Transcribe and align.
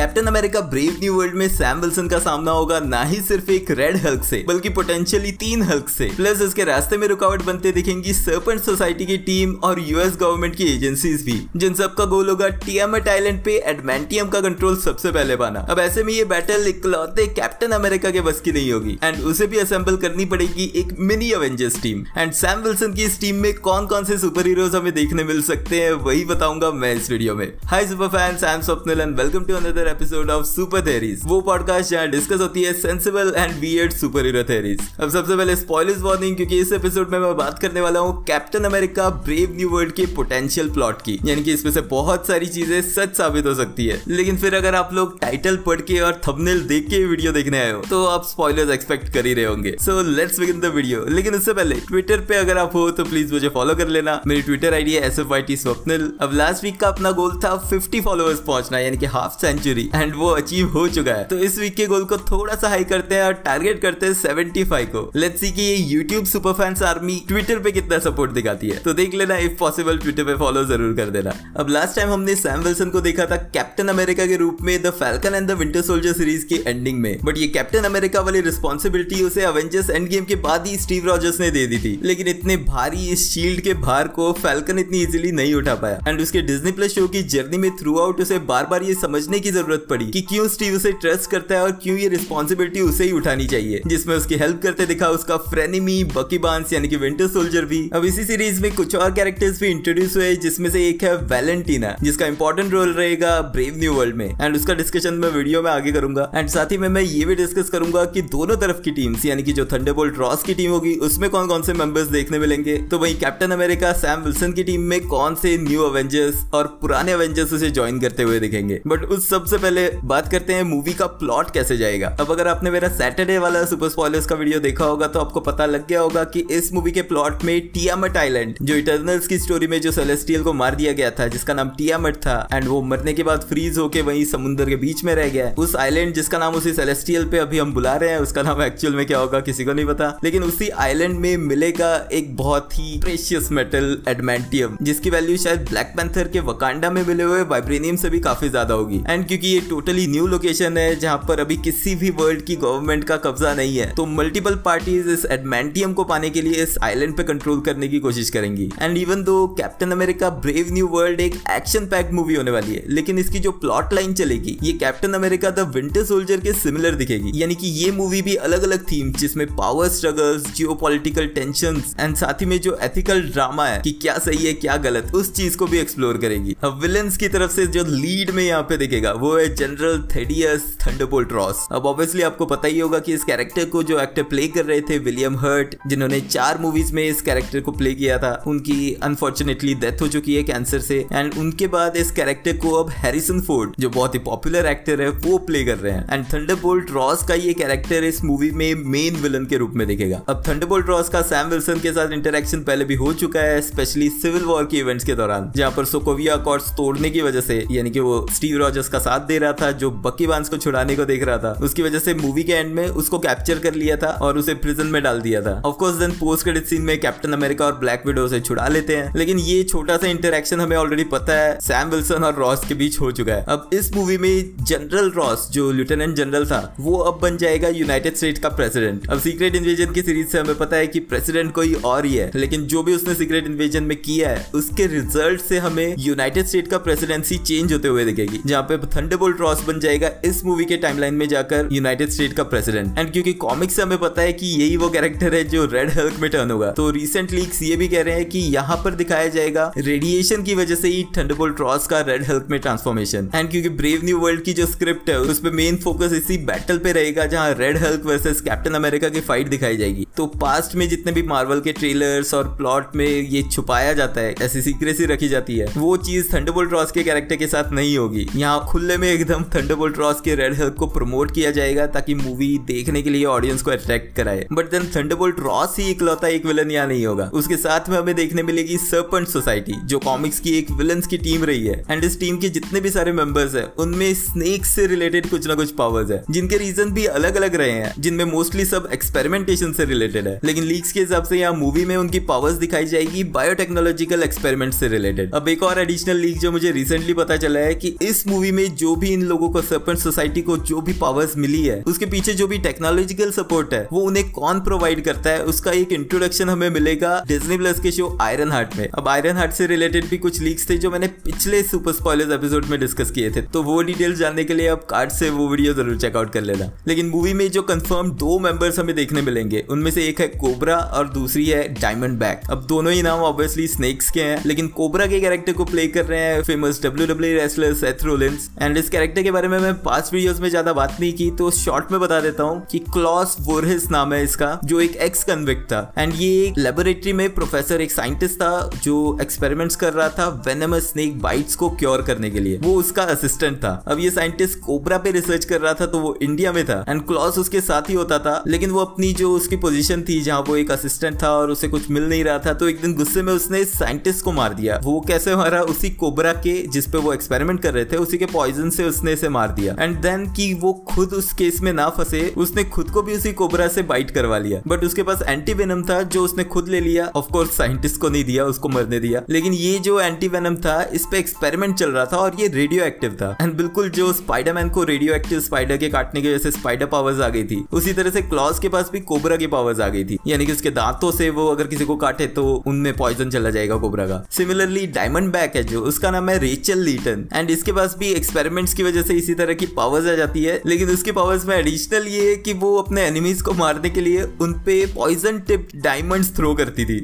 Captain 0.00 0.26
America 0.26 0.60
Brave 0.64 0.96
New 1.00 1.14
World 1.14 1.34
में 1.36 1.48
Sam 1.48 1.80
Wilson 1.80 2.06
का 2.08 2.18
सामना 2.18 2.50
होगा 2.50 2.78
ना 2.80 3.02
ही 3.04 3.16
सिर्फ़ 3.22 3.50
एक 3.52 3.70
रेड 3.70 3.96
हल्क 4.04 4.22
से, 4.24 4.42
बल्कि 4.48 4.68
पोटेंशियली 4.68 5.32
तीन 5.32 5.62
हल्क 5.62 5.88
से। 5.88 6.08
प्लस 6.16 6.40
इसके 6.42 6.64
रास्ते 6.64 6.96
में 6.98 7.06
रुकावट 7.08 7.42
बनते 7.44 7.72
दिखेंगी 7.72 8.12
सर्पेंट 8.12 8.60
सोसाइटी 8.60 9.06
की 9.06 9.16
टीम 9.18 9.52
और 9.64 9.80
यूएस 9.80 10.16
गवर्नमेंट 10.20 10.54
की 10.56 10.64
एजेंसीज 10.66 11.24
भी, 11.24 11.34
जिन 11.56 11.74
सबका 11.74 12.04
गोल 12.04 12.28
होगा 12.28 12.48
टीएमएट 12.64 13.08
आइलैंड 13.08 13.42
पे 13.44 13.56
एडमेंटियम 13.70 14.28
का 14.28 14.40
कंट्रोल 14.40 14.76
सबसे 14.78 15.12
पहले 15.12 15.36
पाना। 15.36 15.66
अब 15.70 15.80
ऐसे 15.80 16.04
में 16.04 16.12
ये 16.12 16.24
बैटल 16.32 16.66
इकलौते 16.68 17.26
कैप्टन 17.34 17.72
अमेरिका 17.72 18.10
के 18.10 18.20
बस 18.22 18.40
की 18.40 18.52
नहीं 18.52 18.72
होगी 18.72 18.98
एंड 19.04 19.20
उसे 19.24 19.46
भी 19.46 19.58
असेंबल 19.58 19.96
करनी 19.96 20.24
पड़ेगी 20.32 20.70
एक 20.76 20.96
mini 21.00 21.30
Avengers 21.32 21.80
team 21.82 22.04
and 22.16 22.32
Sam 22.32 22.62
Wilson 22.62 22.94
की 22.94 23.04
इस 23.04 23.20
टीम 23.20 23.42
में 23.42 23.52
कौन 23.60 23.86
कौन 23.86 24.04
से 24.04 24.18
सुपर 24.18 24.46
हीरोज 24.46 24.74
हमें 24.76 24.92
देखने 24.94 25.24
मिल 25.24 25.42
सकते 25.42 25.82
हैं, 25.82 25.92
वही 25.92 26.24
बताऊँगा 26.24 26.70
मैं 26.72 26.94
इस 26.94 27.10
वीडियो 27.10 27.34
में। 27.34 27.46
Hi 27.66 27.86
super 27.86 28.18
I 28.18 28.54
am 28.54 28.60
Swapnil 28.62 29.00
and 29.00 29.16
welcome 29.20 29.44
to 29.44 29.54
another 29.54 29.88
episode 29.90 30.30
of 30.30 30.44
Super 30.46 30.86
Theories 30.86 31.22
वो 31.24 31.40
पॉडकास्ट 31.40 31.90
जहाँ 31.90 32.08
डिस्कस 32.08 32.40
होती 32.40 32.62
है 32.62 32.72
sensible 32.80 33.32
and 33.36 33.58
weird 33.60 33.92
super 33.92 34.26
hero 34.26 34.42
theories 34.44 34.88
अब 35.00 35.10
सबसे 35.10 35.36
पहले 35.36 35.56
स्पॉयलर्स 35.56 36.00
वार्निंग 36.02 36.36
क्योंकि 36.36 36.58
इस 36.58 36.72
एपिसोड 36.72 37.10
में 37.10 37.18
मैं 37.18 37.36
बात 37.36 37.58
करने 37.58 37.80
वाला 37.80 38.00
हूँ 38.00 38.22
Captain 38.24 38.64
America 38.64 39.08
Brave 39.26 39.56
New 39.56 39.68
World 39.70 39.92
के 39.92 40.06
पोटेंशियल 40.14 40.70
प्लॉट 40.70 41.02
की, 41.02 41.18
यानी 41.24 41.42
कि 41.42 41.52
इसमें 41.52 41.72
से 41.72 41.80
बहुत 41.90 42.26
सारी 42.26 42.46
चीज़ें 42.48 42.80
सच 42.84 43.16
साबित 43.16 43.46
हो 43.46 43.54
सकती 43.54 43.86
है। 43.86 44.00
लेकिन 44.08 44.36
फिर 44.38 44.54
अगर 44.54 44.74
आप 44.74 44.94
लोग 44.94 45.18
टाइटल 45.20 45.56
पढ़ 45.66 45.80
के 45.82 45.98
और 46.00 46.20
थंबनेल 46.28 46.60
देख 46.66 46.86
के 46.88 47.04
वीडियो 47.06 47.32
देखने 47.32 47.60
आए 47.60 47.72
हो 47.72 47.82
तो 47.90 48.04
आप 48.06 48.24
स्पॉयलर्स 48.26 48.70
एक्सपेक्ट 48.70 49.12
कर 49.14 49.26
ही 49.26 49.34
रहे 49.34 49.44
होंगे। 49.44 49.76
So 49.80 50.00
let's 50.10 50.40
begin 50.40 50.60
the 50.60 50.72
video 50.74 51.04
लेकिन 51.08 51.34
उससे 51.34 51.52
पहले 51.52 51.76
ट्विटर 51.88 52.24
पे 52.28 52.36
अगर 52.36 52.58
आप 52.58 52.74
हो 52.74 52.90
तो 52.90 53.04
प्लीज़ 53.04 53.32
मुझे 53.32 53.48
फॉलो 53.48 53.74
कर 53.74 53.88
लेना। 53.88 54.20
मेरी 54.26 54.42
ट्विटर 54.42 54.74
आईडी 54.74 54.92
है 54.92 55.06
S 55.06 55.18
F 55.18 55.34
I 55.34 55.42
T 55.42 55.56
Swapnil 55.56 56.12
अब 56.20 56.34
लास्ट 56.34 56.64
वीक 56.64 56.80
का 56.80 56.88
अपना 56.88 57.10
गोल 57.12 57.38
था 57.40 57.52
50 57.70 58.00
फॉलोअर्स 58.00 58.40
पहुँचना, 58.40 58.78
यानी 58.78 58.96
कि 58.96 59.06
हाफ़ 59.06 59.40
सेंचुरी 59.40 59.79
एंड 59.94 60.14
वो 60.16 60.28
अचीव 60.30 60.68
हो 60.68 60.86
चुका 60.88 61.12
है। 61.12 61.24
तो 61.24 61.38
इस 61.38 61.58
वीक 61.58 61.74
के 61.74 61.86
गोल 61.86 62.04
को 62.04 62.16
थोड़ा 62.30 62.54
सा 62.54 62.68
हाई 62.68 62.84
करते 62.84 63.14
हैं 63.14 63.22
और 63.22 63.32
टारगेट 63.44 63.80
करते 63.82 64.06
हैं 64.06 64.14
75 64.14 64.84
को। 64.86 65.10
लेट्स 65.16 65.40
सी 65.40 65.50
कि 65.50 65.62
ये 65.62 65.76
YouTube 65.76 66.24
super 66.24 66.52
fans 66.52 66.82
army 66.82 67.20
Twitter 67.28 67.58
पे 67.58 67.72
कितना 67.72 67.98
सपोर्ट 67.98 68.32
दिखाती 68.32 68.68
है। 68.68 68.78
तो 68.78 68.92
देख 68.92 69.14
लेना 69.14 69.36
इफ़ 69.38 69.58
पॉसिबल 69.58 69.98
ट्विटर 69.98 70.24
पे 70.24 70.36
फॉलो 70.36 70.64
ज़रूर 70.64 70.94
कर 70.96 71.10
देना। 71.10 71.32
अब 71.56 71.68
लास्ट 71.68 71.96
टाइम 71.96 72.10
हमने 72.10 72.34
सैम 72.36 72.60
विल्सन 72.60 72.90
को 72.90 73.00
देखा 73.00 73.26
था 73.26 73.36
कैप्टन 73.36 73.88
अमेरिका 73.88 74.26
के 74.26 74.36
रूप 74.36 74.58
में 74.62 74.82
the 74.82 74.90
Falcon 74.90 75.34
and 75.34 75.48
the 75.48 75.58
Winter 75.58 75.82
Soldier 75.82 76.12
series 76.12 76.46
की 76.46 76.62
एंडिंग 76.66 77.00
में। 77.00 77.18
बट 77.24 77.38
ये 77.38 77.46
कैप्टन 77.48 77.84
अमेरिका 77.84 78.20
वाली 78.20 78.40
रिस्पॉन्सिबिलिटी 78.40 79.22
उसे 79.22 79.44
अवेंजर्स 79.44 79.90
एंड 79.90 80.08
गेम 80.08 80.24
के 80.24 80.34
बाद 80.34 80.66
ही 80.66 80.76
स्टीव 80.76 81.06
रॉजर्स 81.06 81.40
ने 81.40 81.50
दे 81.50 81.66
दी 81.66 81.78
थी। 81.78 81.98
लेकिन 82.02 82.28
इतने 82.28 82.56
भारी 82.56 83.06
इस 83.08 83.28
शील्ड 83.30 83.60
के 83.60 83.74
भार 83.74 84.08
को 84.08 84.32
फैल्कन 84.32 84.78
इतनी 84.78 85.02
इजिली 85.02 85.32
नहीं 85.32 85.54
उठा 85.54 85.74
पाया। 85.74 86.00
एंड 86.08 86.20
उसके 86.20 86.40
डिज्नी 86.42 86.72
प्लस 86.72 86.94
शो 86.94 87.06
की 87.08 87.22
जर्नी 87.22 87.58
में 87.58 87.70
थ्रू 87.76 87.98
आउट 87.98 88.20
उसे 88.20 88.38
बार 88.46 88.66
बार 88.66 88.82
ये 88.82 88.94
समझने 88.94 89.40
की 89.40 89.50
ज़रूरत 89.50 89.69
पड़ी 89.78 90.06
कि 90.06 90.20
क्यों 90.20 90.46
स्टीव 90.48 90.74
उसे 90.74 90.92
ट्रस्ट 90.92 91.30
करता 91.30 91.54
है 91.54 91.62
और 91.62 91.72
क्यों 91.72 91.96
ये 91.98 92.08
रिस्पॉन्सिबिलिटी 92.08 92.80
उसे 92.80 93.04
ही 93.04 93.12
उठानी 93.12 93.46
चाहिए। 93.46 93.80
जिसमें 93.86 94.16
उसकी 94.16 94.34
हेल्प 94.34 94.60
करते 94.62 94.86
दिखा 94.86 95.08
उसका 95.08 95.36
फ्रेनिमी 95.36 96.02
बकी 96.04 96.38
बाँस 96.38 96.72
यानी 96.72 96.88
कि 96.88 96.96
विंटर 96.96 97.28
सोल्जर 97.28 97.64
भी। 97.64 97.90
अब 97.92 98.04
इसी 98.04 98.24
सीरीज़ 98.24 98.60
में 98.62 98.74
कुछ 98.74 98.96
और 98.96 99.12
कैरेक्टर्स 99.14 99.60
भी 99.60 99.68
इंट्रोड्यूस 99.68 100.16
हुए, 100.16 100.34
जिसमें 100.36 100.70
से 100.70 100.88
एक 100.88 101.02
है 101.02 101.16
वैलेंटीना 101.16 101.94
जिसका 102.02 102.26
इंपॉर्टेंट 102.26 102.72
रोल 102.72 102.92
रहेगा 102.92 103.40
ब्रेव 103.40 103.74
न्यू 103.78 103.92
वर्ल्ड 103.92 104.16
में। 104.16 104.28
एंड 104.40 104.56
उसका 104.56 104.74
डिस्कशन 104.74 105.14
मैं 105.14 105.30
वीडियो 105.30 105.62
में 105.62 105.70
आगे 105.70 105.92
करूँगा। 105.92 106.30
एंड 106.34 106.48
साथ 106.48 106.72
ही 106.72 106.78
में 106.78 106.88
मैं 106.88 107.02
ये 107.02 107.24
भी 107.24 107.34
डिस्कस 107.34 107.68
करूँगा 107.68 108.04
कि 108.04 108.22
दोनों 108.22 108.56
तरफ़ 108.56 108.80
की 108.80 108.90
टीम्स 108.90 109.24
यानी 109.24 109.42
कि 109.42 109.52
जो 109.52 109.64
थंडरबोल्ट 109.64 110.18
रॉस 110.18 110.42
की 110.42 110.54
टीम 110.54 110.70
होगी, 110.70 110.94
उसमें 110.94 111.30
कौन 111.30 111.46
कौन 111.46 111.62
से 111.62 111.72
मेंबर्स 111.72 112.06
देखने 112.06 112.38
मिलेंगे? 112.38 112.76
तो 112.78 112.98
वही 112.98 113.14
कैप्टन 113.14 113.50
अमेरिका 113.50 113.92
सैम 113.92 114.20
विल्सन 114.20 114.52
की 114.52 114.64
टीम 114.64 114.80
में 114.80 115.00
कौन 115.06 115.34
से 115.34 115.56
न्यू 115.58 115.82
अवेंजर्स 115.82 116.44
और 116.54 116.66
पुराने 116.80 117.12
अवेंजर्स 117.12 117.52
उसे 117.52 117.70
ज्वाइन 117.70 118.00
करते 118.00 118.22
हुए 118.22 118.40
दिखेंगे? 118.40 118.80
बट 118.86 119.04
उस 119.04 119.28
सबसे 119.50 119.62
पहले 119.62 119.88
बात 120.04 120.28
करते 120.30 120.54
हैं 120.54 120.62
मूवी 120.62 120.92
का 120.94 121.06
प्लॉट 121.20 121.50
कैसे 121.50 121.76
जाएगा। 121.76 122.08
अब 122.20 122.30
अगर 122.30 122.48
आपने 122.48 122.70
मेरा 122.70 122.88
सैटरडे 122.88 123.38
वाला 123.38 123.64
सुपर 123.66 123.88
स्पॉयलर्स 123.88 124.26
का 124.26 124.34
वीडियो 124.36 124.58
देखा 124.60 124.84
होगा 124.84 125.06
तो 125.06 125.20
आपको 125.20 125.40
पता 125.40 125.64
लग 125.66 125.86
गया 125.86 126.00
होगा 126.00 126.22
कि 126.26 126.40
इस 126.50 126.72
मूवी 126.74 126.90
के 126.90 127.02
प्लॉट 127.02 127.42
में 127.44 127.60
टियामट 127.68 128.16
आइलैंड 128.16 128.54
जो 128.62 128.74
इटर्नल्स 128.74 129.26
की 129.26 129.38
स्टोरी 129.38 129.66
में 129.66 129.80
जो 129.80 129.92
सेलेस्टियल 129.92 130.42
को 130.42 130.52
मार 130.52 130.74
दिया 130.74 130.92
गया 130.92 131.10
था, 131.10 131.26
जिसका 131.28 131.54
नाम 131.54 131.70
टियामट 131.78 132.16
था 132.16 132.36
एंड 132.52 132.68
वो 132.68 132.80
मरने 132.82 133.12
के 133.12 133.22
बाद 133.22 133.46
फ्रीज 133.48 133.78
होके 133.78 134.02
वहीं 134.02 134.24
समुद्र 134.26 134.68
के 134.68 134.76
बीच 134.76 135.02
में 135.04 135.14
रह 135.14 135.28
गया 135.28 135.50
उस 135.58 135.74
आइलैंड 135.78 136.14
जिसका 136.14 136.38
नाम 136.38 136.54
उसी 136.54 136.72
सेलेस्टियल 136.72 137.28
पे 137.30 137.38
अभी 137.38 137.58
हम 137.58 137.72
बुला 137.74 137.96
रहे 137.96 138.10
हैं, 138.10 138.18
उसका 138.20 138.42
नाम 138.42 138.62
एक्चुअल 138.62 138.94
में 138.94 139.04
क्या 139.06 139.18
होगा, 139.18 139.40
किसी 139.40 139.64
को 139.64 139.72
नहीं 139.72 139.86
पता। 139.86 140.12
लेकिन 140.24 140.44
उसी 140.44 140.68
आइलैंड 140.78 141.18
में 141.18 141.36
मिलेगा 141.38 141.94
एक 142.12 142.36
बहुत 142.36 142.78
ही 142.78 142.98
प्रेशियस 143.00 143.50
मेटल 143.52 143.96
एडमेंटियम 144.08 144.78
जिसकी 144.82 145.10
वैल्यू 145.10 145.36
शायद 145.38 145.66
ब्लैक 145.70 145.92
पैंथर 145.96 146.28
के 146.28 146.40
वकांडा 146.50 146.90
में 146.90 147.04
मिले 147.06 147.22
हुए 147.24 147.42
वाइब्रेनियम 147.50 147.96
से 147.96 148.10
भी 148.10 148.20
काफ़ी 148.20 148.48
ज़्यादा 148.48 148.74
होगी। 148.74 149.02
एंड 149.08 149.28
क्योंकि 149.40 149.54
ये 149.54 149.60
टोटली 149.68 150.06
न्यू 150.06 150.26
लोकेशन 150.26 150.76
है, 150.78 150.94
जहाँ 151.00 151.18
पर 151.28 151.40
अभी 151.40 151.56
किसी 151.56 151.94
भी 151.96 152.08
वर्ल्ड 152.12 152.40
की 152.46 152.54
गवर्नमेंट 152.56 153.04
का 153.04 153.16
कब्जा 153.16 153.52
नहीं 153.54 153.76
है। 153.76 153.86
तो 153.94 154.04
मल्टीपल 154.06 154.54
पार्टीज़ 154.64 155.08
इस 155.10 155.24
एडमेंटियम 155.30 155.92
को 155.92 156.04
पाने 156.04 156.30
के 156.30 156.42
लिए 156.42 156.62
इस 156.62 156.76
आइलैंड 156.82 157.16
पे 157.16 157.22
कंट्रोल 157.24 157.60
करने 157.60 157.88
की 157.88 157.98
कोशिश 158.00 158.30
करेंगी। 158.30 158.68
And 158.80 158.96
even 158.98 159.22
though 159.24 159.46
Captain 159.58 159.90
America 159.90 160.30
Brave 160.40 160.72
New 160.72 160.86
World 160.88 161.20
एक 161.20 161.34
एक्शन 161.50 161.86
पैक 161.86 162.10
मूवी 162.12 162.34
होने 162.34 162.50
वाली 162.50 162.74
है, 162.74 162.82
लेकिन 162.88 163.18
इसकी 163.18 163.38
जो 163.38 163.52
प्लॉट 163.54 163.94
लाइन 163.94 164.12
चलेगी, 164.14 164.56
ये 164.62 164.72
Captain 164.74 165.12
America 165.12 165.50
the 165.50 165.66
Winter 165.76 166.04
Soldier 166.04 166.40
के 166.40 166.52
सिमिलर 166.54 166.94
दिखेगी। 166.94 167.32
यानी 167.34 167.54
कि 167.54 167.68
ये 167.78 167.90
मूवी 167.92 168.22
भी 168.22 168.34
अलग 168.42 168.62
अलग 168.62 168.84
थीम 168.92 169.12
जिसमें 169.14 169.46
power 169.56 169.88
struggles 169.90 170.52
geopolitical 170.74 171.26
tension 171.34 171.82
and 172.00 172.16
साथ 172.16 172.40
ही 172.40 172.46
में 172.46 172.60
जो 172.60 172.76
एथिकल 172.82 173.22
ड्रामा 173.30 173.66
है 173.66 173.80
कि 173.80 173.92
क्या 174.02 174.18
सही 174.18 174.44
है, 174.44 174.52
क्या 174.54 174.76
गलत, 174.78 175.12
उस 175.14 175.32
चीज़ 175.32 175.56
को 175.56 175.66
भी 175.66 175.78
एक्सप्लोर 175.78 176.18
करेगी। 176.18 176.56
अब 176.62 176.78
विलन्स 176.82 177.16
की 177.16 177.28
तरफ़ 177.30 177.52
से 177.52 177.66
जो 177.68 177.84
लीड 177.86 178.30
में 178.30 178.42
यहाँ 178.42 178.62
पे 178.62 178.76
दिखेगा, 178.76 179.12
वो 179.12 179.29
है 179.38 179.54
जनरल 179.54 180.02
थेडियस 180.14 180.62
थंडरबोल्ट 180.80 181.32
रॉस 181.32 181.66
अब 181.72 181.86
ऑब्वियसली 181.86 182.22
आपको 182.22 182.46
पता 182.46 182.68
ही 182.68 182.78
होगा 182.78 182.98
कि 182.98 183.14
इस 183.14 183.24
कैरेक्टर 183.24 183.64
को 183.64 183.82
जो 183.82 183.98
एक्टर 184.00 184.22
प्ले 184.22 184.46
कर 184.48 184.64
रहे 184.64 184.80
थे 184.80 184.98
विलियम 185.00 185.36
हर्ट 185.38 185.74
जिन्होंने 185.86 186.20
चार 186.20 186.58
मूवीज़ 186.58 186.92
में 186.94 187.02
इस 187.04 187.22
कैरेक्टर 187.22 187.60
को 187.60 187.72
प्ले 187.72 187.94
किया 187.94 188.18
था, 188.18 188.32
उनकी 188.46 188.92
अनफॉर्चुनेटली 189.02 189.74
डेथ 189.74 190.02
हो 190.02 190.08
चुकी 190.08 190.34
है 190.34 190.42
कैंसर 190.42 190.78
से। 190.80 190.98
एंड 191.12 191.34
उनके 191.38 191.66
बाद 191.68 191.96
इस 191.96 192.10
कैरेक्टर 192.10 192.56
को 192.56 192.72
अब 192.74 192.90
हैरिसन 192.90 193.40
फोर्ड 193.40 193.74
जो 193.80 193.90
बहुत 193.90 194.14
ही 194.14 194.18
पॉपुलर 194.20 194.66
एक्टर 194.66 195.02
है, 195.02 195.08
वो 195.08 195.38
प्ले 195.40 195.64
कर 195.64 195.78
रहे 195.78 195.92
हैं। 195.92 196.06
एंड 196.12 196.24
थंडरबोल्ट 196.32 196.90
रॉस 196.90 197.22
का 197.28 197.34
ये 197.34 197.52
कैरेक्टर 197.54 198.04
इस 198.04 198.22
मूवी 198.24 198.50
में 198.50 198.74
मेन 198.86 199.16
विलन 199.16 199.46
के 199.46 199.56
रूप 199.56 199.72
में 199.74 199.86
दिखेगा। 199.88 200.20
अब 200.28 200.42
थंडरबोल्ट 200.48 200.86
रॉस 200.86 201.08
का 201.08 201.22
सैम 201.22 201.48
विल्सन 201.48 201.80
के 201.80 201.92
साथ 201.92 202.12
इंटरेक्शन 202.12 202.60
पहले 202.60 202.84
भी 202.84 202.94
हो 202.94 203.12
चुका 203.14 203.40
है 203.40 203.60
स्पेशली 203.60 204.08
सिविल 204.10 204.42
वॉर 204.42 204.64
के 204.64 204.78
इवेंट्स 204.78 205.04
के 205.04 205.14
दौरान, 205.14 205.50
जहाँ 205.56 205.70
पर 205.70 205.84
सोकोविया 205.84 206.34
अकॉर्ड्स 206.34 206.70
तोड़ने 206.70 207.10
की 207.10 207.20
वजह 207.20 207.40
से, 207.40 207.64
यानी 207.70 207.90
कि 207.90 208.00
वो 208.00 208.26
स्टीव 208.32 208.56
रॉजर्स 208.58 208.88
का 208.88 208.98
साथ 208.98 209.19
दे 209.20 209.38
रहा 209.38 209.52
था, 209.52 209.70
जो 209.72 209.90
बकी 209.90 210.26
बाँस 210.26 210.48
को 210.48 210.56
छुड़ाने 210.56 210.96
को 210.96 211.04
देख 211.04 211.24
रहा 211.24 211.38
था। 211.38 211.52
उसकी 211.62 211.82
वजह 211.82 211.98
से 211.98 212.14
मूवी 212.14 212.42
के 212.42 212.52
एंड 212.52 212.74
में 212.74 212.86
उसको 212.88 213.18
कैप्चर 213.18 213.58
कर 213.58 213.74
लिया 213.74 213.96
था 213.96 214.08
और 214.22 214.38
उसे 214.38 214.54
प्रिजन 214.54 214.86
में 214.86 215.02
डाल 215.02 215.20
दिया 215.20 215.40
था। 215.42 215.60
Of course 215.66 215.96
then 215.96 216.10
post 216.10 216.42
credit 216.42 216.66
scene 216.66 216.82
में 216.82 216.98
कैप्टन 217.00 217.32
अमेरिका 217.32 217.66
और 217.66 217.78
ब्लैक 217.78 218.02
विडो 218.06 218.26
से 218.28 218.40
छुड़ा 218.40 218.68
लेते 218.68 218.96
हैं। 218.96 219.12
लेकिन 219.16 219.38
ये 219.38 219.62
छोटा 219.62 219.96
सा 219.96 220.06
इंटरेक्शन 220.06 220.60
हमें 220.60 220.76
ऑलरेडी 220.76 221.04
पता 221.04 221.32
है 221.32 221.58
सैम 221.60 221.88
विल्सन 221.88 222.24
और 222.24 222.34
रॉस 222.34 222.64
के 222.68 222.74
बीच 222.74 223.00
हो 223.00 223.10
चुका 223.12 223.32
है। 223.32 223.44
अब 223.48 223.70
इस 223.72 223.94
मूवी 223.94 224.18
में 224.18 224.50
जनरल 224.62 225.10
रॉस 225.10 225.48
जो 225.50 225.70
लेफ्टिनेंट 225.72 226.14
जनरल 226.16 226.46
था, 226.46 226.74
वो 226.80 226.98
अब 226.98 227.20
बन 227.20 227.36
जाएगा 227.36 227.68
यूनाइटेड 227.68 228.14
स्टेट 228.14 228.38
का 228.38 228.48
प्रेसिडेंट 228.48 229.08
अब 229.10 229.20
सीक्रेट 229.20 229.54
इन्वेजन 229.54 229.92
की 229.92 230.02
सीरीज़ 230.02 230.28
से 230.28 230.38
हमें 230.38 230.58
पता 230.58 230.76
है 230.76 230.86
कि 230.86 231.00
प्रेसिडेंट 231.00 231.52
कोई 231.52 231.74
और 231.74 232.04
ही 232.04 232.14
है। 232.14 232.30
लेकिन 232.34 232.64
जो 232.64 232.82
भी 232.82 232.94
उसने 232.94 233.14
सीक्रेट 233.14 233.46
इन्वेजन 233.46 233.82
में 233.82 233.96
किया 233.96 234.28
है, 234.30 234.46
उसके 234.54 234.86
रिज़ल्ट 234.86 235.40
से 235.40 235.58
हमें 235.58 235.94
यूनाइटेड 235.98 236.46
स्टेट 236.46 236.68
का 236.68 236.78
प्रेसिडेंसी 236.78 237.38
चेंज 237.38 237.72
होते 237.72 237.88
हुए 237.88 238.04
दिखेगी, 238.04 238.40
जहाँ 238.46 238.62
पे 238.62 238.76
थंडरबोल्ट 239.10 239.40
रॉस 239.40 239.62
बन 239.66 239.78
जाएगा 239.80 240.10
इस 240.24 240.44
मूवी 240.44 240.64
के 240.64 240.76
टाइमलाइन 240.76 241.14
में 241.14 241.26
जाकर 241.28 241.68
यूनाइटेड 241.72 242.10
स्टेट 242.10 242.32
का 242.32 242.42
प्रेसिडेंट 242.42 242.98
एंड 242.98 243.10
क्योंकि 243.12 243.32
कॉमिक्स 243.34 243.76
से 243.76 243.82
हमें 243.82 243.98
पता 243.98 244.22
है 244.22 244.32
कि 244.32 244.46
यही 244.48 244.76
वो 244.76 244.88
कैरेक्टर 244.90 245.34
है 245.34 245.42
जो 245.44 245.64
रेड 245.72 245.90
हल्क 245.90 246.18
में 246.20 246.28
टर्न 246.30 246.50
होगा. 246.50 246.70
तो 246.72 246.88
रिसेंट 246.90 247.32
लीक्स 247.32 247.62
ये 247.62 247.76
भी 247.76 247.88
कह 247.88 248.02
रहे 248.02 248.14
हैं 248.14 248.28
कि 248.28 248.38
यहाँ 248.54 248.76
पर 248.84 248.94
दिखाया 248.94 249.28
जाएगा 249.28 249.70
रेडिएशन 249.76 250.42
की 250.42 250.54
वजह 250.54 250.74
से 250.74 250.88
ही 250.88 251.02
थंडरबोल्ट 251.16 251.60
रॉस 251.60 251.86
का 251.86 252.00
रेड 252.08 252.24
हल्क 252.26 252.46
में 252.50 252.58
ट्रांसफॉर्मेशन 252.60 253.30
एंड 253.34 253.50
क्योंकि 253.50 253.68
ब्रेव 253.80 254.04
न्यू 254.04 254.18
वर्ल्ड 254.18 254.42
की 254.42 254.52
जो 254.52 254.66
स्क्रिप्ट 254.66 255.10
है, 255.10 255.18
उस 255.20 255.42
मेन 255.44 255.76
फोकस 255.84 256.12
इसी 256.12 256.38
बैटल 256.44 256.78
पे 256.78 256.92
रहेगा 256.92 257.26
जहाँ 257.26 257.54
Red 257.58 257.78
Hulk 257.78 258.06
versus 258.06 258.40
Captain 258.40 258.74
America 258.74 259.08
की 259.08 259.20
फाइट 259.22 259.48
दिखाई 259.48 259.76
जाएगी. 259.76 260.06
तो 260.16 260.26
पास्ट 260.38 260.74
में 260.74 260.88
जितने 260.88 261.12
भी 261.12 261.22
मार्वल 261.24 261.60
के 261.60 261.72
ट्रेलर्स 261.72 262.32
और 262.34 262.54
प्लॉट 262.56 262.96
में 262.96 263.06
ये 263.06 263.42
छुपाया 263.50 263.92
जाता 263.94 264.20
है, 264.20 264.34
ऐसी 264.42 264.62
सीक्रेसी 264.62 265.06
रखी 265.06 265.28
जाती 265.28 265.58
है, 265.58 265.66
वो 265.76 265.96
चीज़ 265.98 266.32
थंडरबोल्ट 266.34 266.72
रॉस 266.72 266.92
के 266.92 267.02
कैरेक्टर 267.02 267.36
के 267.36 267.46
साथ 267.48 267.72
नहीं 267.72 267.96
होगी. 267.96 268.26
यहाँ 268.36 268.66
खुले 268.68 268.96
में 269.00 269.08
एकदम 269.08 269.44
थंडरबोल्ट 269.54 269.98
रॉस 269.98 270.20
के 270.20 270.34
रेड 270.34 270.54
हल्क 270.54 270.74
को 270.74 270.86
प्रमोट 270.88 271.34
किया 271.34 271.50
जाएगा 271.50 271.86
ताकि 271.88 272.14
मूवी 272.14 272.48
देखने 272.66 273.02
के 273.02 273.10
लिए 273.10 273.24
ऑडियंस 273.26 273.62
को 273.62 273.70
अट्रैक्ट 273.70 274.14
कराए। 274.16 274.46
बट 274.52 274.70
देन 274.70 274.86
थंडरबोल्ट 274.96 275.40
रॉस 275.40 275.76
ही 275.78 275.90
इकलौता 275.90 276.28
एक 276.28 276.46
विलन 276.46 276.70
यहाँ 276.70 276.86
नहीं 276.86 277.06
होगा। 277.06 277.30
उसके 277.34 277.56
साथ 277.56 277.88
में 277.88 277.96
हमें 277.98 278.14
देखने 278.14 278.42
मिलेगी 278.42 278.76
सर्पेंट 278.78 279.28
सोसाइटी 279.28 279.80
जो 279.84 279.98
कॉमिक्स 279.98 280.40
की 280.40 280.56
एक 280.58 280.70
विलन 280.70 281.00
की 281.00 281.18
टीम 281.18 281.44
रही 281.44 281.66
है। 281.66 281.82
एंड 281.90 282.04
इस 282.04 282.18
टीम 282.20 282.38
के 282.38 282.48
जितने 282.48 282.80
भी 282.80 282.90
सारे 282.90 283.12
मेंबर्स 283.12 283.54
है, 283.54 283.64
उनमें 283.78 284.12
स्नेक 284.14 284.66
से 284.66 284.86
रिलेटेड 284.86 285.28
कुछ 285.30 285.46
ना 285.46 285.54
कुछ 285.54 285.70
पावर्स 285.74 286.10
है। 286.10 286.22
जिनके 286.30 286.56
रीजन 286.56 286.90
भी 286.90 287.04
अलग 287.06 287.36
अलग 287.36 287.54
रहे 287.54 287.70
हैं, 287.70 287.94
जिनमें 287.98 288.24
मोस्टली 288.24 288.64
सब 288.64 288.88
एक्सपेरिमेंटेशन 288.92 289.72
से 289.72 289.84
रिलेटेड 289.84 290.28
है। 290.28 290.38
लेकिन 290.44 290.64
लीक्स 290.64 290.92
के 290.92 291.00
हिसाब 291.00 291.24
से 291.24 291.38
यहाँ 291.38 291.52
मूवी 291.52 291.84
में 291.84 291.96
उनकी 291.96 292.18
पावर्स 292.26 292.54
दिखाई 292.56 292.86
जाएगी 292.86 293.24
बायोटेक्नोलॉजिकल 293.32 294.22
एक्सपेरिमेंट 294.22 294.74
से 294.74 294.88
रिलेटेड 294.88 295.34
अब 295.34 295.48
एक 295.48 295.62
और 295.62 295.80
एडिशनल 295.80 296.16
लीक 296.16 296.38
जो 296.38 296.52
मुझे 296.52 296.70
रिसेंटली 296.70 297.14
पता 297.14 297.36
चला 297.36 297.60
है 297.60 297.74
कि 297.74 297.94
इस 298.02 298.26
मूवी 298.26 298.50
में 298.52 298.64
जो 298.74 298.89
जो 298.90 298.94
भी 298.96 299.08
इन 299.08 299.22
लोगों 299.22 299.48
को 299.50 299.60
सर्पेंट 299.62 299.98
सोसाइटी 299.98 300.40
को 300.42 300.56
जो 300.68 300.80
भी 300.80 300.92
पावर्स 301.00 301.36
मिली 301.36 301.62
है, 301.64 301.80
उसके 301.86 302.06
पीछे 302.06 302.32
जो 302.34 302.46
भी 302.46 302.56
टेक्नोलॉजिकल 302.58 303.30
सपोर्ट 303.32 303.74
है, 303.74 303.86
वो 303.92 304.00
उन्हें 304.02 304.30
कौन 304.30 304.60
प्रोवाइड 304.60 305.02
करता 305.04 305.30
है, 305.30 305.42
उसका 305.44 305.72
एक 305.72 305.92
इंट्रोडक्शन 305.92 306.48
हमें 306.48 306.68
मिलेगा 306.70 307.12
डिज्नी 307.28 307.56
प्लस 307.58 307.80
के 307.80 307.90
शो 307.92 308.08
आयरन 308.20 308.52
हार्ट 308.52 308.76
में। 308.76 308.86
अब 308.88 309.08
आयरन 309.08 309.36
हार्ट 309.36 309.52
से 309.52 309.66
रिलेटेड 309.66 310.08
भी 310.10 310.18
कुछ 310.18 310.40
लीक्स 310.40 310.68
थे 310.70 310.76
जो 310.76 310.90
मैंने 310.90 311.06
पिछले 311.24 311.62
सुपर 311.62 311.92
स्पॉयलर्स 311.92 312.32
एपिसोड 312.32 312.64
में 312.64 312.78
डिस्कस 312.80 313.10
किए 313.10 313.30
थे। 313.30 313.42
तो 313.44 313.62
वो 313.62 313.80
डिटेल्स 313.82 314.18
जानने 314.18 314.44
के 314.44 314.54
लिए 314.54 314.66
अब 314.68 314.86
कार्ड 314.90 315.10
से 315.12 315.30
वो 315.30 315.48
वीडियो 315.48 315.74
ज़रूर 315.74 315.96
चेकआउट 315.98 316.32
कर 316.32 316.42
लेना। 316.42 316.70
लेकिन 316.88 317.08
मूवी 317.10 317.34
में 317.34 317.50
जो 317.50 317.62
कंफर्म 317.62 318.10
दो 318.20 318.38
मेंबर्स 318.40 318.78
हमें 318.78 318.94
देखने 318.96 319.22
मिलेंगे, 319.22 319.64
उनमें 319.70 319.90
से 319.90 320.08
एक 320.08 320.20
है 320.20 320.28
कोबरा 320.36 320.76
और 320.76 321.08
दूसरी 321.10 321.46
है 321.46 321.62
डायमंड 321.74 322.18
बैक 322.18 322.50
अब 322.50 322.66
दोनों 322.66 322.92
ही 322.92 323.02
नाम 323.02 323.20
ऑब्वियसली 323.22 323.68
स्नेक्स 323.68 324.10
के 324.10 324.22
हैं, 324.22 324.42
लेकिन 324.46 324.68
कोबरा 324.76 325.06
के 325.06 325.20
कैरेक्टर 325.20 325.52
को 325.52 325.64
प्ले 325.66 325.86
कर 325.88 326.04
रहे 326.06 326.20
हैं 326.20 326.42
famous 326.42 326.82
W 326.82 327.06
W 327.06 327.38
wrestler 327.38 327.74
Seth 327.76 328.04
Rollins 328.04 328.50
and 328.60 328.78
इस 328.80 328.88
कैरेक्टर 328.90 329.22
के 329.22 329.30
बारे 329.30 329.48
में 329.48 329.58
मैं 329.58 329.72
पाँच 329.82 330.10
वीडियोस 330.12 330.38
में 330.40 330.48
ज़्यादा 330.48 330.72
बात 330.72 330.96
नहीं 331.00 331.12
की 331.12 331.30
तो 331.38 331.50
शॉर्ट 331.52 331.90
में 331.92 331.98
बता 332.00 332.20
देता 332.20 332.42
हूँ 332.42 332.60
कि 332.70 332.78
क्लॉस 332.86 333.36
वोरहिस 333.40 333.90
नाम 333.90 334.12
है 334.12 334.22
इसका, 334.24 334.48
जो 334.64 334.80
एक 334.80 334.94
एक्स 334.98 335.24
कन्विक्ट 335.24 335.64
था। 335.72 335.80
एंड 335.98 336.12
ये 336.16 336.28
एक 336.44 336.58
लेबोरेटरी 336.58 337.12
में 337.12 337.34
प्रोफेसर 337.34 337.80
एक 337.80 337.90
साइंटिस्ट 337.92 338.36
था, 338.36 338.70
जो 338.82 339.18
एक्सपेरिमेंट्स 339.22 339.76
कर 339.76 339.92
रहा 339.92 340.08
था 340.10 340.28
वेनमस 340.46 340.88
स्नेक 340.92 341.20
बाइट्स 341.22 341.56
को 341.56 341.68
क्योर 341.72 342.02
करने 342.02 342.30
के 342.30 342.40
लिए। 342.40 342.58
वो 342.58 342.74
उसका 342.74 343.02
असिस्टेंट 343.14 343.58
था। 343.58 343.72
अब 343.86 343.98
ये 343.98 344.10
साइंटिस्ट 344.10 344.58
कोबरा 344.60 344.98
पे 344.98 345.10
रिसर्च 345.10 345.44
कर 345.44 345.60
रहा 345.60 345.74
था 345.74 345.86
तो 345.86 345.98
वो 345.98 346.16
इंडिया 346.22 346.52
में 346.52 346.64
था। 346.64 346.84
एंड 346.88 347.06
क्लॉस 347.06 347.38
उसके 347.38 347.60
साथ 347.60 347.90
ही 347.90 347.94
होता 347.94 348.18
था, 348.20 348.42
लेकिन 348.46 348.70
वो 348.70 348.80
अपनी 348.80 349.12
जो 349.12 349.32
उसकी 349.32 349.56
पोजीशन 349.58 350.04
थी, 350.08 350.20
जहाँ 350.22 350.40
वो 350.48 350.56
एक 350.56 350.70
असिस्टेंट 350.70 351.22
था 351.22 351.32
और 351.32 351.50
उसे 351.50 351.68
कुछ 351.68 351.90
मिल 351.90 352.08
नहीं 352.08 352.24
रहा 352.24 352.38
था 352.38 352.54
तो 352.54 352.68
एक 352.68 352.80
दिन 352.82 352.94
गुस्से 352.94 353.22
में 353.22 353.32
उसने 353.32 353.64
साइंटिस्ट 353.66 354.24
को 354.24 354.32
मार 354.32 354.54
दिया। 354.54 354.80
वो 354.84 355.00
कैसे 355.08 355.36
मारा? 355.36 355.60
उसी 355.70 355.90
कोबरा 355.96 356.32
के 356.34 356.56
जिसपे 356.70 356.98
वो 356.98 357.12
एक्सपेरिमेंट 357.12 357.62
कर 357.62 357.74
रहे 357.74 357.84
थे, 357.84 357.96
उसी 357.98 358.18
के 358.18 358.26
पॉइजन 358.28 358.59
से 358.68 358.84
उसने 358.84 359.12
इसे 359.12 359.28
मार 359.28 359.48
दिया। 359.48 359.74
एंड 359.80 359.96
देन 359.96 360.26
की 360.26 360.52
वो 360.54 360.72
खुद 360.72 361.12
उस 361.12 361.32
केस 361.32 361.60
में 361.60 361.72
ना 361.72 361.88
फंसे, 361.88 362.20
उसने 362.36 362.64
खुद 362.64 362.90
को 362.90 363.02
भी 363.02 363.14
उसी 363.14 363.32
कोबरा 363.32 363.68
से 363.68 363.82
बाइट 363.82 364.10
करवा 364.10 364.38
लिया। 364.38 364.60
बट 364.66 364.84
उसके 364.84 365.02
पास 365.02 365.22
एंटी 365.22 365.54
वेनम 365.54 365.82
था, 365.82 366.02
जो 366.02 366.22
उसने 366.22 366.44
खुद 366.44 366.68
ले 366.68 366.80
लिया। 366.80 367.06
ऑफकोर्स 367.16 367.56
साइंटिस्ट 367.56 368.00
को 368.00 368.08
नहीं 368.08 368.24
दिया, 368.24 368.44
उसको 368.44 368.68
मरने 368.68 369.00
दिया। 369.00 369.22
लेकिन 369.30 369.52
ये 369.52 369.78
जो 369.78 370.00
एंटी 370.00 370.28
वेनम 370.28 370.56
था, 370.56 370.82
इस 370.82 371.06
पे 371.10 371.18
एक्सपेरिमेंट 371.18 371.74
चल 371.76 371.90
रहा 371.90 372.04
था 372.04 372.16
और 372.16 372.36
ये 372.40 372.48
रेडियो 372.48 372.84
एक्टिव 372.84 373.12
था। 373.12 373.36
एंड 373.40 373.54
बिल्कुल 373.54 373.90
जो 373.90 374.12
स्पाइडरमैन 374.12 374.68
को 374.68 374.84
रेडियो 374.84 375.14
एक्टिव 375.14 375.40
स्पाइडर 375.40 375.76
के 375.76 375.88
काटने 375.88 376.22
की 376.22 376.28
वजह 376.28 376.38
से 376.38 376.50
स्पाइडर 376.50 376.86
पावर्स 376.86 377.20
आ 377.20 377.28
गई 377.28 377.44
थी, 377.44 377.64
उसी 377.72 377.92
तरह 377.92 378.10
से 378.10 378.22
क्लॉस 378.22 378.58
के 378.58 378.68
पास 378.68 378.90
भी 378.92 379.00
कोबरा 379.00 379.36
की 379.36 379.46
पावर्स 379.46 379.80
आ 379.80 379.88
गई 379.88 380.04
थी। 380.04 380.18
यानी 380.26 380.46
कि 380.46 380.52
उसके 380.52 380.70
दांतों 380.70 381.10
से 381.10 381.30
वो 381.30 381.46
अगर 381.48 381.66
किसी 381.66 381.84
को 381.84 381.96
काटे 381.96 382.26
तो 382.26 382.44
उनमें 382.66 382.92
पॉइजन 382.96 383.30
चला 383.30 383.50
जाएगा 383.50 383.76
कोबरा 383.76 384.06
का। 384.06 384.24
सिमिलरली 384.30 384.86
डायमंड 384.86 385.32
बैक 385.32 385.56
है 385.56 385.62
जो, 385.64 385.80
उसका 385.80 386.10
नाम 386.10 386.28
है 386.28 386.38
रेचल 386.38 386.78
लीटन 386.78 387.26
एंड 387.34 387.50
इसके 387.50 387.72
पास 387.72 387.94
भी 387.98 388.12
एक्सपेरिमेंट्स 388.50 388.74
की 388.74 388.82
वजह 388.82 389.02
से 389.02 389.14
इसी 389.14 389.34
तरह 389.34 389.54
की 389.54 389.66
पावर्स 389.66 390.06
आ 390.06 390.14
जाती 390.14 390.42
है। 390.44 390.60
लेकिन 390.66 390.88
उसकी 390.90 391.12
पावर्स 391.12 391.44
में 391.46 391.56
एडिशनल 391.56 392.06
ये 392.08 392.28
है 392.30 392.36
कि 392.36 392.52
वो 392.52 392.76
अपने 392.76 393.02
एनिमीज 393.02 393.42
को 393.42 393.52
मारने 393.54 393.90
के 393.90 394.00
लिए 394.00 394.22
उनपे 394.40 394.84
पॉइजन 394.94 395.38
टिप 395.40 395.68
डायमंड्स 395.76 396.34
थ्रो 396.36 396.54
करती 396.54 396.84
थी। 396.84 396.98